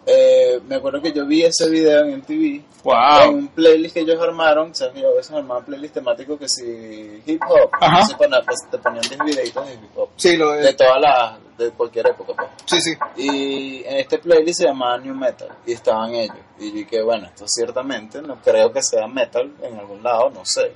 [0.06, 3.30] Eh, me acuerdo que yo vi ese video en MTV en Wow.
[3.34, 7.22] un playlist que ellos armaron, sea, que yo a veces armaban playlist temático que si
[7.26, 8.06] hip hop, Ajá.
[8.06, 11.34] se ponían, pues, te ponían 10 videitos de hip hop, Sí, lo de todas las,
[11.58, 12.50] de cualquier época, pues.
[12.66, 12.98] Sí, sí.
[13.18, 17.44] Y en este playlist se llamaba New Metal, y estaban ellos, y dije, bueno, esto
[17.46, 20.72] ciertamente no creo que sea metal en algún lado, no sé,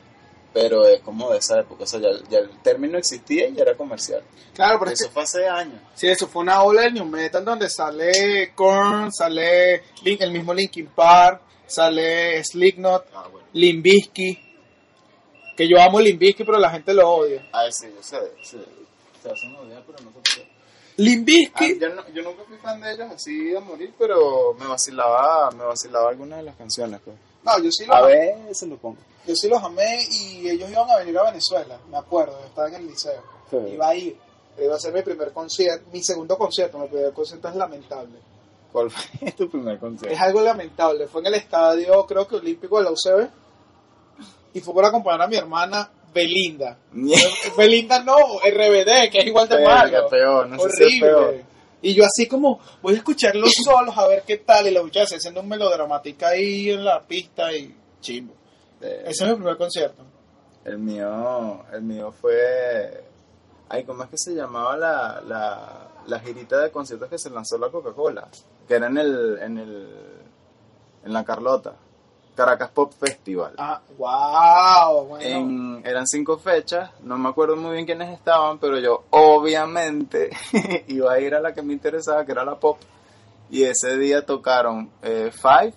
[0.54, 3.64] pero es como de esa época, o sea, ya, ya el término existía y ya
[3.64, 4.22] era comercial.
[4.54, 5.80] Claro, pero es que Eso fue hace años.
[5.96, 10.54] Sí, eso fue una ola del New Metal donde sale Korn, sale Link- el mismo
[10.54, 13.48] Linkin Park, sale Slipknot, Ah, bueno.
[13.54, 14.38] Limbisky,
[15.56, 17.48] que yo amo Limbisky pero la gente lo odia.
[17.54, 18.58] Ah, sí, yo sé, sí.
[19.22, 20.48] Se hacen odiar, pero no sé qué.
[20.52, 24.68] Ah, Limbisky, yo, no- yo nunca fui fan de ellos así a morir, pero me
[24.68, 27.00] vacilaba, me vacilaba algunas de las canciones.
[27.04, 27.16] Pues.
[27.44, 28.98] no, yo sí, los, A veces lo pongo.
[29.28, 32.68] Yo sí los amé y ellos iban a venir a Venezuela, me acuerdo, yo estaba
[32.70, 33.58] en el liceo, Sí.
[33.74, 34.18] iba a ir,
[34.62, 38.20] iba a ser mi primer concierto, mi segundo concierto, mi primer concierto es lamentable.
[38.72, 40.16] ¿Cuál fue tu primer concierto?
[40.16, 41.08] Es algo lamentable.
[41.08, 43.28] Fue en el estadio, creo que olímpico de la UCB.
[44.54, 46.78] Y fue por acompañar a mi hermana Belinda.
[47.58, 50.08] Belinda no, RBD, que es igual de malo.
[50.10, 51.24] peor, no sé si es peor.
[51.24, 51.46] Horrible.
[51.82, 54.68] Y yo así como, voy a escucharlos solos a ver qué tal.
[54.68, 58.34] Y la muchacha haciendo un melodramática ahí en la pista y chimbo.
[58.82, 60.04] Eh, Ese es mi primer concierto.
[60.66, 63.04] El mío, el mío fue...
[63.70, 67.58] Ay, ¿cómo es que se llamaba la, la, la girita de conciertos que se lanzó
[67.58, 68.28] la Coca-Cola?
[68.68, 69.90] Que era en el, en el,
[71.06, 71.74] en la Carlota.
[72.36, 73.54] Caracas Pop Festival.
[73.58, 75.26] Ah, wow, bueno.
[75.26, 80.30] En- eran cinco fechas, no me acuerdo muy bien quiénes estaban, pero yo obviamente
[80.88, 82.78] iba a ir a la que me interesaba, que era la pop.
[83.50, 85.74] Y ese día tocaron eh, Five,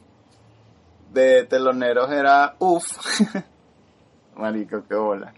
[1.14, 2.84] de teloneros era Uf.
[4.36, 5.32] Marico, qué bola.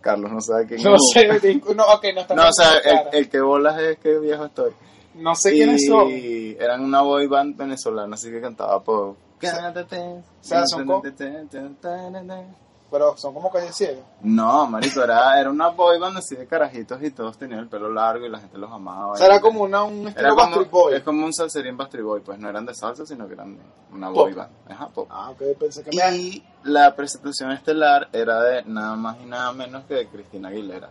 [0.00, 1.00] Carlos no sabe quién No es.
[1.12, 1.26] sé,
[1.74, 3.10] no, ok, no está No, o sea, mal clara.
[3.12, 4.72] el, el que bolas es que viejo estoy.
[5.16, 6.08] No sé quiénes son.
[6.10, 9.16] Y eran una boy band venezolana, así que cantaba pop.
[10.40, 11.02] O sea, son como-
[12.90, 14.02] Pero son como calle ciega.
[14.22, 17.88] No, marico, era, era una boy band así de carajitos y todos tenían el pelo
[17.88, 19.12] largo y la gente los amaba.
[19.12, 20.94] O sea, era como una, un estilo Backstreet Boy.
[20.94, 23.56] es como un salserín Bastry Boy, pues no eran de salsa, sino que eran
[23.92, 24.16] una Pop.
[24.16, 24.50] boy band.
[24.68, 25.06] Ajá, pop.
[25.08, 26.16] Ah, ok, pensé que me...
[26.16, 30.90] Y la presentación estelar era de nada más y nada menos que de Cristina Aguilera.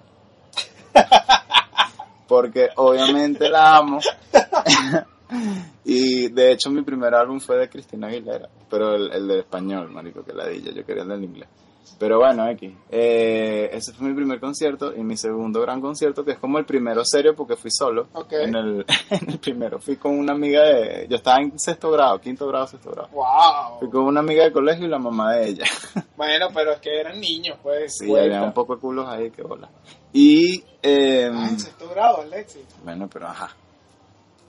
[2.27, 3.99] Porque obviamente la amo.
[5.83, 9.89] y de hecho mi primer álbum fue de Cristina Aguilera, pero el, el de español,
[9.91, 11.49] marico, que la di yo quería el del inglés.
[11.97, 12.75] Pero bueno, aquí.
[12.91, 16.65] Eh, ese fue mi primer concierto y mi segundo gran concierto, que es como el
[16.65, 18.07] primero serio porque fui solo.
[18.13, 18.33] Ok.
[18.33, 21.07] En, el, en el primero fui con una amiga de...
[21.09, 23.09] Yo estaba en sexto grado, quinto grado, sexto grado.
[23.11, 23.79] ¡Wow!
[23.79, 25.65] Fui con una amiga de colegio y la mamá de ella.
[26.19, 27.97] Bueno, pero es que eran niños, pues.
[27.97, 29.69] Sí, había un poco de culos ahí que bola.
[30.11, 32.65] Y, eh, Ah, en sexto grado, Alexis.
[32.83, 33.55] bueno, pero ajá.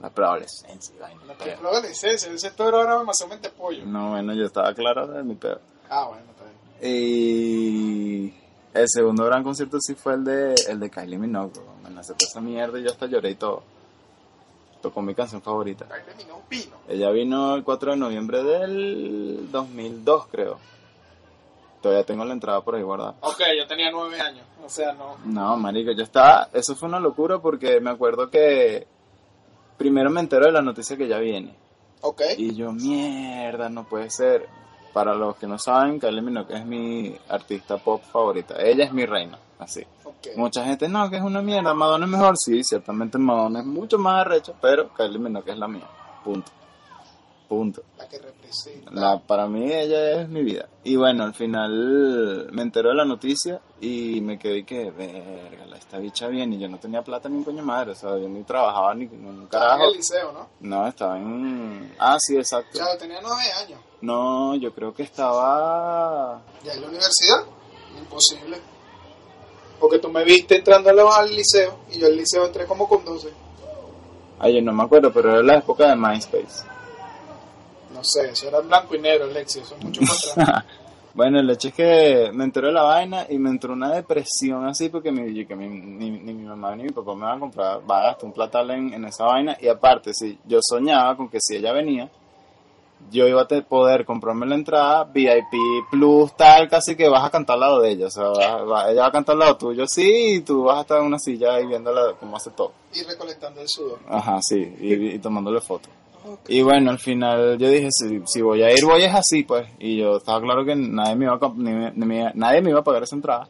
[0.03, 0.95] La preadolescencia,
[1.63, 3.85] La licencia, en sexto grado era demasiado mente pollo.
[3.87, 5.61] No, bueno, yo estaba claro de mi pedo.
[5.89, 6.25] Ah, bueno.
[6.83, 8.33] Y
[8.73, 11.53] el segundo gran concierto sí fue el de, el de Kylie Minogue.
[11.53, 11.75] bro.
[11.83, 13.63] Me nace toda esa mierda y yo hasta lloré y todo.
[14.81, 15.87] Tocó mi canción favorita.
[15.87, 16.77] Kylie Minogue vino.
[16.89, 20.59] Ella vino el 4 de noviembre del 2002, creo.
[21.83, 23.15] Todavía tengo la entrada por ahí guardada.
[23.21, 24.45] Ok, yo tenía nueve años.
[24.63, 25.17] O sea, no.
[25.25, 26.49] No, marico, yo estaba...
[26.53, 28.87] Eso fue una locura porque me acuerdo que...
[29.79, 31.55] Primero me entero de la noticia que ya viene.
[32.03, 32.21] Ok.
[32.37, 34.47] Y yo, mierda, no puede ser.
[34.93, 38.61] Para los que no saben, Kylie Minogue es mi artista pop favorita.
[38.61, 39.87] Ella es mi reina, así.
[40.37, 42.35] Mucha gente, no, que es una mierda, Madonna es mejor.
[42.37, 45.87] Sí, ciertamente Madonna es mucho más arrecha, pero Kylie Minogue es la mía.
[46.25, 46.51] Punto.
[47.51, 47.83] Punto.
[47.99, 48.93] La que representa.
[48.93, 50.69] La, para mí ella es mi vida.
[50.85, 55.77] Y bueno, al final me enteró de la noticia y me quedé que, verga, la-
[55.77, 56.53] esta bicha bien.
[56.53, 59.07] Y yo no tenía plata ni un coño madre, o sea, yo ni trabajaba ni,
[59.07, 59.91] ni un Estaba en carajo.
[59.91, 60.49] el liceo, ¿no?
[60.61, 61.93] No, estaba en...
[61.99, 62.79] Ah, sí, exacto.
[62.79, 63.81] Chao, tenía nueve años.
[64.01, 66.41] No, yo creo que estaba...
[66.63, 67.45] ¿Ya en la universidad?
[67.99, 68.59] Imposible.
[69.81, 73.29] Porque tú me viste entrando al liceo y yo al liceo entré como con 12.
[74.39, 76.65] Ay, yo no me acuerdo, pero era la época de MySpace.
[77.95, 80.35] No sé, eso era blanco y negro, Alexis, eso es mucho más.
[81.13, 84.65] Bueno, el hecho es que me enteró de la vaina y me entró una depresión
[84.69, 87.41] así porque mi, que mi- ni, ni mi mamá ni mi papá me van a
[87.41, 89.57] comprar, va a gastar un platal en, en esa vaina.
[89.61, 92.09] Y aparte, si yo soñaba con que si ella venía,
[93.11, 95.53] yo iba a poder comprarme la entrada VIP
[95.91, 98.07] Plus, tal, casi que vas a cantar al lado de ella.
[98.07, 98.31] O sea,
[98.91, 101.19] ella va a cantar al lado tuyo, sí, y tú vas a estar en una
[101.19, 102.71] silla ahí viéndola cómo hace todo.
[102.95, 103.99] y recolectando el sudor.
[104.09, 105.91] Ajá, sí, y, y tomándole fotos.
[106.49, 109.67] Y bueno, al final yo dije, si, si voy a ir, voy es así, pues.
[109.79, 113.17] Y yo estaba claro que nadie me iba a, nadie me iba a pagar esa
[113.17, 113.49] entrada.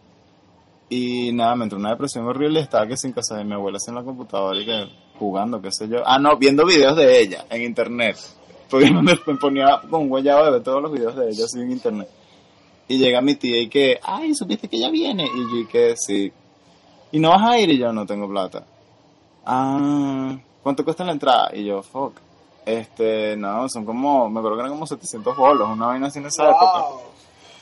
[0.89, 2.61] Y nada, me entró una depresión horrible.
[2.61, 5.89] Estaba que sin casa de mi abuela, en la computadora y que jugando, qué sé
[5.89, 6.03] yo.
[6.05, 8.17] Ah, no, viendo videos de ella en internet.
[8.69, 11.71] Porque me, ponía con un guayabo de ver todos los videos de ella así en
[11.71, 12.09] internet.
[12.89, 15.25] Y llega mi tía y que, ay, supiste que ella viene.
[15.27, 16.33] Y yo y que sí.
[17.13, 18.67] Y no vas a ir y yo no tengo plata.
[19.47, 21.51] Ah, ¿cuánto cuesta la entrada?
[21.55, 22.15] Y yo, fuck.
[22.66, 26.27] Este, no, son como, me acuerdo que eran como 700 bolos, una vaina así en
[26.27, 26.85] esa época.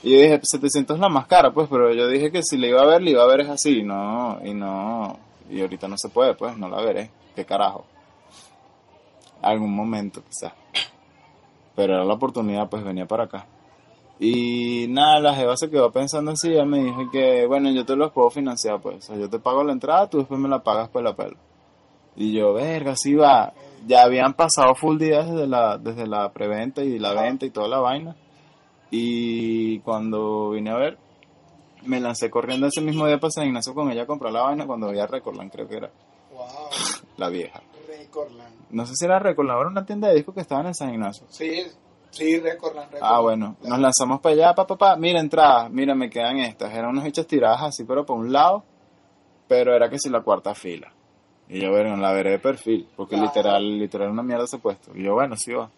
[0.02, 2.68] Y yo dije, 700 es la más cara, pues, pero yo dije que si le
[2.68, 5.18] iba a ver, le iba a ver es así, no, y no,
[5.50, 7.84] y ahorita no se puede, pues, no la veré, qué carajo.
[9.42, 10.52] Algún momento, quizás.
[11.74, 13.46] Pero era la oportunidad, pues, venía para acá.
[14.20, 17.94] Y nada, la jeva se quedó pensando así, ella me dijo que, bueno, yo te
[17.94, 20.62] los puedo financiar, pues, o sea, yo te pago la entrada, tú después me la
[20.62, 21.36] pagas por la pelo.
[22.16, 23.52] Y yo, verga, sí va.
[23.86, 27.68] Ya habían pasado full días desde la, desde la preventa y la venta y toda
[27.68, 28.16] la vaina.
[28.90, 30.98] Y cuando vine a ver,
[31.84, 34.66] me lancé corriendo ese mismo día para San Ignacio con ella a comprar la vaina
[34.66, 35.90] cuando había Recordland, creo que era
[36.32, 36.46] Wow.
[37.16, 37.60] la vieja.
[37.86, 38.54] Recordland.
[38.70, 40.90] No sé si era Recordland, era una tienda de discos que estaba en el San
[40.92, 41.26] Ignacio.
[41.28, 41.64] Sí,
[42.10, 42.90] sí, Recordland.
[43.00, 44.96] Ah, bueno, nos lanzamos para allá, papá, pa, pa.
[44.96, 46.72] mira, entradas, mira, me quedan estas.
[46.72, 48.64] Eran unas hechas tiradas así, pero por un lado,
[49.46, 50.92] pero era que si la cuarta fila.
[51.48, 53.28] Y yo, bueno, la veré de perfil, porque Claro.
[53.28, 54.90] literal, literal una mierda ese puesto.
[54.94, 55.70] Y yo, bueno, sí va.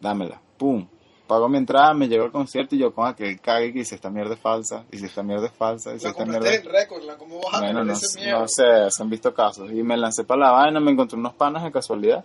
[0.00, 0.86] Dámela, pum.
[1.26, 4.08] Pago mi entrada, me llego al concierto y yo con aquel cague que dice esta
[4.08, 6.66] mierda es falsa, y si esta mierda es falsa, y si La esta mierda compraste
[6.68, 8.40] en Recordland, ¿cómo vas a bueno, tener no, ese sé- miedo?
[8.40, 9.70] no sé, se han visto casos.
[9.72, 12.24] Y me lancé para la vaina, me encontré unos panas de casualidad.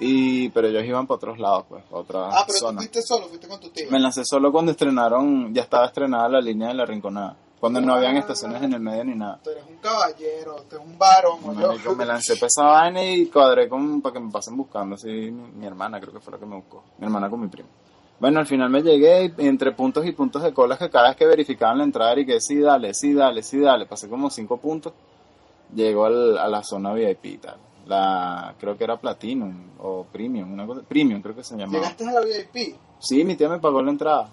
[0.00, 3.26] Y, pero ellos iban para otros lados, pues, para otras Ah, pero tú fuiste solo,
[3.28, 3.86] fuiste con tu tío.
[3.90, 7.36] Me lancé solo cuando estrenaron, ya estaba estrenada la línea de la Rinconada.
[7.64, 9.40] Cuando no habían estaciones en el medio ni nada.
[9.42, 11.96] Tú eres un caballero, tú eres un varón, o yo.
[11.96, 14.96] Me lancé para esa vaina y cuadré con, para que me pasen buscando.
[14.96, 16.82] Así, mi, mi hermana creo que fue la que me buscó.
[16.98, 17.68] Mi hermana con mi primo.
[18.20, 21.16] Bueno, al final me llegué y entre puntos y puntos de colas que cada vez
[21.16, 23.86] que verificaban la entrada y que sí, dale, sí, dale, sí, dale.
[23.86, 24.92] Pasé como cinco puntos.
[25.74, 27.56] Llegó al- a la zona VIP y tal.
[27.86, 31.78] La, creo que era Platinum o Premium, una cosa, Premium creo que se llamaba.
[31.78, 32.76] Llegaste a la VIP.
[32.98, 34.28] Sí, mi tía me pagó la entrada.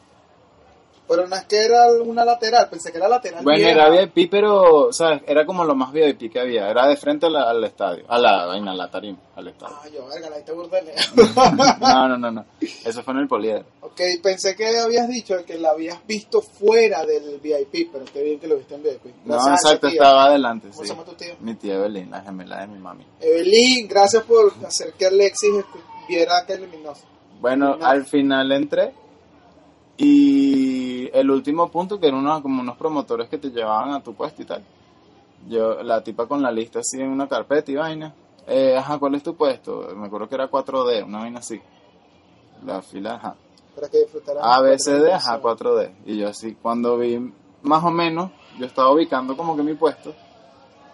[1.12, 3.44] Pero no es que era una lateral, pensé que era lateral.
[3.44, 3.72] Bueno, vieja.
[3.88, 5.22] era VIP, pero, ¿sabes?
[5.28, 6.70] Era como lo más VIP que había.
[6.70, 8.06] Era de frente al, al estadio.
[8.08, 9.76] A la vaina, a la tarima, al estadio.
[9.78, 10.38] Ah, yo, verga, la
[10.82, 11.78] lejos.
[11.82, 12.46] No, no, no, no.
[12.86, 13.66] Eso fue en el poliedro.
[13.82, 18.40] Ok, pensé que habías dicho que la habías visto fuera del VIP, pero qué bien
[18.40, 19.06] que lo viste en VIP.
[19.26, 20.88] No, Gracias exacto, estaba adelante, ¿Cómo sí.
[20.88, 21.34] se llama tu tío?
[21.42, 23.06] Mi tía Evelyn, la gemela de mi mami.
[23.20, 25.52] Evelyn, gracias por hacer que Alexis
[26.08, 26.94] viera que eliminó.
[27.42, 27.86] Bueno, No.
[27.86, 28.94] al final entré
[30.04, 34.16] y el último punto que eran unos, como unos promotores que te llevaban a tu
[34.16, 34.64] puesto y tal.
[35.48, 38.14] Yo, la tipa con la lista así en una carpeta y vaina.
[38.48, 39.90] Eh, ajá, ¿cuál es tu puesto?
[39.96, 41.62] Me acuerdo que era 4D, una vaina así.
[42.66, 43.36] La fila, ajá.
[43.76, 44.44] Para que disfrutaran.
[44.44, 45.92] A, B, C, D, ajá, 4D.
[46.08, 47.32] Y yo así, cuando vi
[47.62, 50.16] más o menos, yo estaba ubicando como que mi puesto.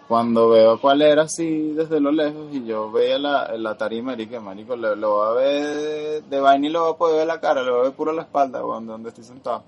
[0.08, 4.26] Cuando veo cuál era así desde lo lejos y yo veía la, la tarima y
[4.26, 7.26] que marico, lo, lo voy a ver de, vaina y lo voy a poder ver
[7.26, 9.62] la cara, lo voy a ver puro la espalda, weón, de donde estoy sentado.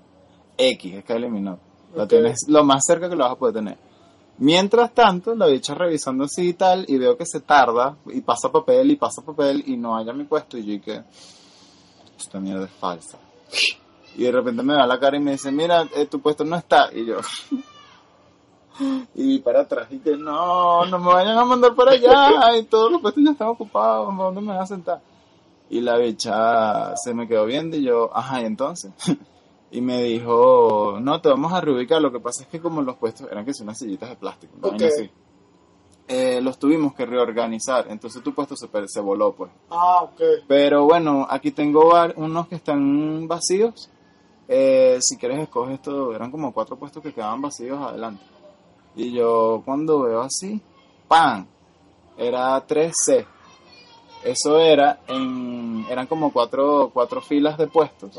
[0.57, 1.59] X, es que eliminó.
[1.95, 2.09] Lo Ok.
[2.09, 3.77] tienes lo más cerca que lo vas a poder tener.
[4.39, 8.51] Mientras tanto, la bicha revisando así y tal, y veo que se tarda, y pasa
[8.51, 11.03] papel, y pasa papel, y no haya mi puesto, y yo y que
[12.17, 13.19] esta mierda es falsa.
[14.15, 16.55] Y de repente me da la cara y me dice, mira, eh, tu puesto no
[16.55, 16.89] está.
[16.91, 17.17] Y yo,
[19.15, 22.63] y vi para atrás y que no, no me vayan a mandar para allá, y
[22.63, 25.01] todos los puestos ya están ocupados, ¿dónde me van a sentar?
[25.69, 28.91] Y la bicha se me quedó viendo y yo, ajá, y entonces.
[29.73, 32.01] Y me dijo, no, te vamos a reubicar.
[32.01, 34.53] Lo que pasa es que como los puestos eran que son unas sillitas de plástico,
[34.57, 34.91] una vaina Ok.
[34.93, 35.09] así.
[36.09, 37.85] Eh, los tuvimos que reorganizar.
[37.87, 39.49] Entonces tu puesto se, se voló, pues.
[39.69, 40.21] Ah, ok.
[40.45, 43.89] Pero bueno, aquí tengo unos que están vacíos.
[44.49, 48.21] Eh, si quieres escoge esto, eran como cuatro puestos que quedaban vacíos adelante.
[48.95, 50.61] Y yo cuando veo así,
[51.07, 51.45] ¡pam!
[52.17, 53.25] Era 3C.
[54.23, 58.11] Eso era en, eran como cuatro, cuatro filas de puestos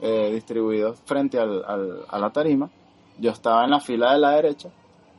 [0.00, 2.70] eh, distribuidos frente al, al- a la tarima.
[3.18, 4.70] Yo estaba en la fila de la derecha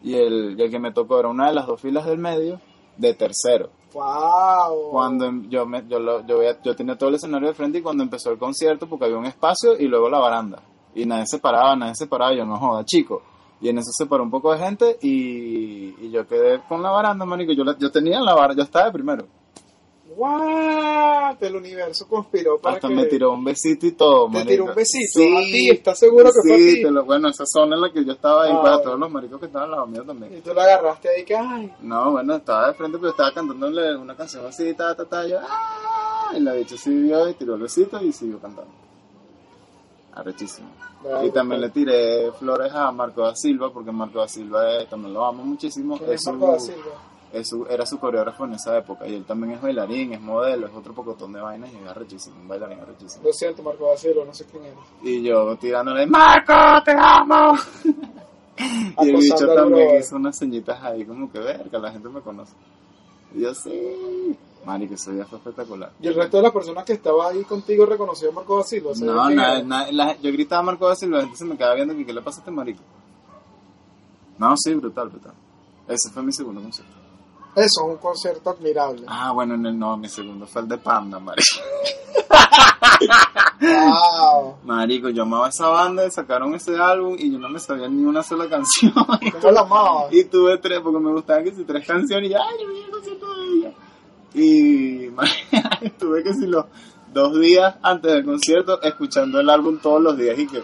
[0.01, 2.59] y el, y el que me tocó era una de las dos filas del medio
[2.97, 3.69] de tercero.
[3.93, 4.89] Wow.
[4.91, 7.77] Cuando em- yo, me, yo, lo- yo, veía- yo tenía todo el escenario de frente
[7.77, 10.63] y cuando empezó el concierto, porque había un espacio y luego la baranda.
[10.95, 13.21] Y nadie se paraba, nadie se paraba, yo no joda, chico.
[13.63, 16.89] Y en eso se paró un poco de gente y, y yo quedé con la
[16.91, 17.53] baranda, manico.
[17.53, 19.25] Yo, la- yo tenía la baranda, yo estaba de primero.
[20.15, 21.41] What?
[21.41, 24.49] El universo conspiró para Hasta que me tiró un besito y todo, te marico.
[24.51, 25.19] tiró un besito.
[25.19, 26.81] Sí, a ti, ¿estás seguro que sí, fue a ti?
[26.83, 28.83] te lo- bueno, esa zona en la que yo estaba ahí, Ah, para bueno.
[28.83, 30.37] todos los maricos que estaban al lado mío también.
[30.37, 33.95] Y tú la agarraste ahí que, ay, No, bueno, estaba de frente, pero estaba cantándole
[33.95, 36.31] una canción así, ta, ta, ta, yo, ¡ah!
[36.35, 38.71] Y la bicha sí vio y tiró el besito y siguió cantando.
[40.15, 40.67] Arrechísimo.
[41.23, 45.13] Y también le tiré flores a Marco da Silva, porque Marco da Silva es- también
[45.13, 45.97] lo amo muchísimo.
[45.97, 46.91] ¿quién es Es su- Marco da Silva?
[47.33, 49.07] es su- era su coreógrafo en esa época.
[49.07, 52.35] Y él también es bailarín, es modelo, es otro pocotón de vainas y es arrechísimo,
[52.41, 53.23] un bailarín arrechísimo.
[53.25, 54.77] Lo siento, Marco da Silva, no sé quién eres.
[55.01, 56.53] Y yo tirándole, Marco,
[56.85, 57.53] te amo.
[59.01, 62.53] y el bicho también hizo unas señitas ahí, como que verga, la gente me conoce.
[63.33, 64.37] Y yo sí.
[64.65, 65.91] Marico, ese día fue espectacular.
[66.01, 68.95] Y el resto de las personas que estaban ahí contigo reconoció a Marco da Silva.
[68.95, 69.63] ¿sabes No, quién na- era?
[69.63, 72.13] na- la- yo gritaba a Marco Silva, la gente se me quedaba viendo que qué
[72.13, 72.81] le pasa a este marico.
[74.37, 75.33] No, sí, brutal, brutal.
[75.87, 76.93] Ese fue mi segundo concierto.
[77.55, 79.03] Eso, un concierto admirable.
[79.07, 81.43] Ah, bueno, en el no, mi segundo fue el de Panda, marico.
[83.61, 84.57] Wow.
[84.63, 88.23] Marico, yo amaba esa banda, sacaron ese álbum y yo no me sabía ni una
[88.23, 88.91] sola canción.
[88.93, 90.11] ¿Cómo la amabas?
[90.13, 92.89] Y tuve tres, porque me gustaban que si tres canciones y ay, yo vi el
[92.91, 93.27] concierto.
[94.33, 95.09] Y
[95.81, 96.65] estuve que si los
[97.13, 100.63] dos días antes del concierto escuchando el álbum todos los días y que,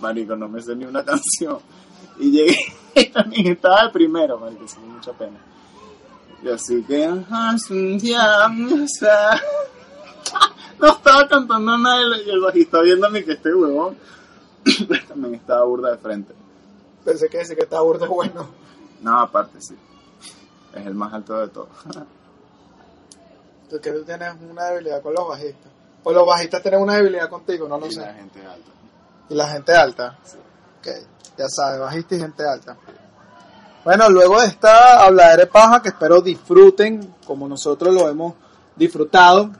[0.00, 1.58] marico, no me sé ni una canción.
[2.18, 2.58] Y llegué
[2.94, 5.38] y también estaba de primero, marico, sin mucha pena.
[6.42, 7.06] Y así que,
[10.78, 13.96] no estaba cantando nada y el bajista viéndome que este huevón
[15.08, 16.34] también estaba burda de frente.
[17.04, 18.48] Pensé que ese que está burdo bueno.
[19.02, 19.74] No, aparte sí.
[20.74, 21.68] Es el más alto de todos.
[23.70, 25.70] Tú que tú tienes una debilidad con los bajistas.
[26.02, 28.00] O los bajistas tienen una debilidad contigo, no lo Y sé.
[28.00, 28.70] la gente alta.
[29.28, 30.18] Y la gente alta.
[30.24, 30.36] Sí.
[30.80, 30.88] Ok,
[31.38, 32.76] ya sabes, bajista y gente alta.
[33.84, 38.34] Bueno, luego de esta habladera de paja que espero disfruten como nosotros lo hemos
[38.76, 39.50] disfrutado.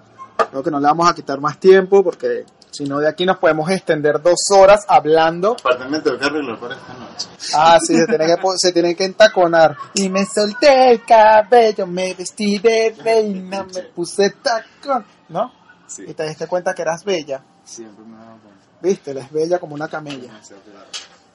[0.50, 3.38] Creo que no le vamos a quitar más tiempo porque si no de aquí nos
[3.38, 5.52] podemos extender dos horas hablando.
[5.52, 7.28] Aparte me tengo que arreglar para esta noche.
[7.54, 9.76] Ah, sí, se tiene que, se tiene que entaconar.
[9.94, 15.04] Y me solté el cabello, me vestí de reina, me puse tacón.
[15.28, 15.52] ¿No?
[15.86, 16.04] Sí.
[16.06, 17.42] Y te diste cuenta que eras bella.
[17.64, 18.66] Siempre me he dado cuenta.
[18.80, 20.30] Viste, eres bella como una camella.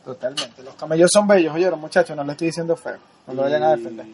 [0.04, 0.64] Totalmente.
[0.64, 2.98] Los camellos son bellos, oyeron muchachos, no le estoy diciendo feo.
[3.28, 4.06] No lo vayan a defender.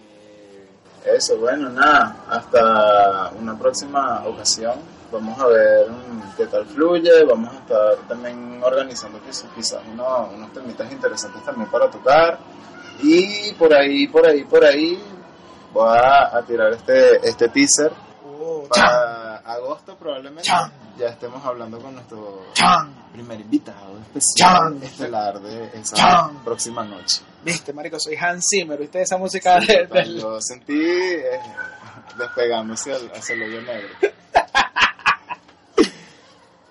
[1.06, 2.16] Eso, bueno, nada.
[2.30, 4.76] Hasta una próxima ocasión.
[5.12, 5.88] vamos a ver
[6.38, 9.20] qué tal fluye, vamos a estar también organizando
[9.54, 12.40] quizás, uno- unos temitas interesantes también para tocar
[13.04, 15.04] y por ahí, por ahí, por ahí
[15.74, 17.92] voy a, a tirar este, este teaser
[18.26, 20.72] Oh, para agosto probablemente Chan.
[20.98, 22.94] ya estemos hablando con nuestro chan.
[23.14, 24.84] primer invitado especial Chan.
[24.84, 27.22] estelar de esa próxima noche.
[27.44, 30.20] Viste, marico, soy Hans Zimmer, ¿viste esa música de- del...
[30.20, 31.40] Lo sentí eh,
[32.18, 33.90] despegándose al- hacia el hoyo negro.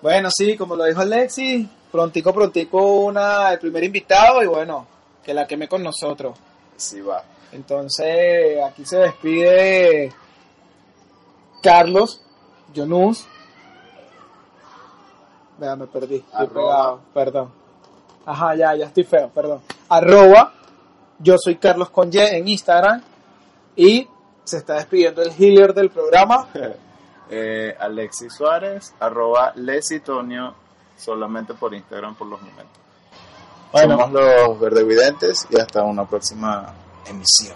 [0.01, 4.87] Bueno, sí, como lo dijo Alexis, prontico, prontico una, el primer invitado y bueno,
[5.23, 6.37] que la queme con nosotros.
[6.75, 7.23] Sí va.
[7.51, 10.11] Entonces, aquí se despide
[11.61, 12.20] Carlos,
[12.75, 13.25] Jonus.
[15.57, 16.73] Vea, me perdí, estoy Arroba.
[16.73, 17.51] pegado, perdón.
[18.25, 19.61] Ajá, ya, ya estoy feo, perdón.
[19.89, 20.53] Arroba,
[21.19, 23.01] yo soy Carlos Conye en Instagram
[23.75, 24.07] y
[24.43, 26.47] se está despidiendo el healer del programa.
[27.33, 30.53] Eh, Alexis Suárez, arroba Lesitonio,
[30.97, 32.77] solamente por Instagram por los momentos.
[33.71, 33.97] Bueno.
[33.97, 36.73] Somos los verdevidentes y hasta una próxima
[37.05, 37.55] emisión.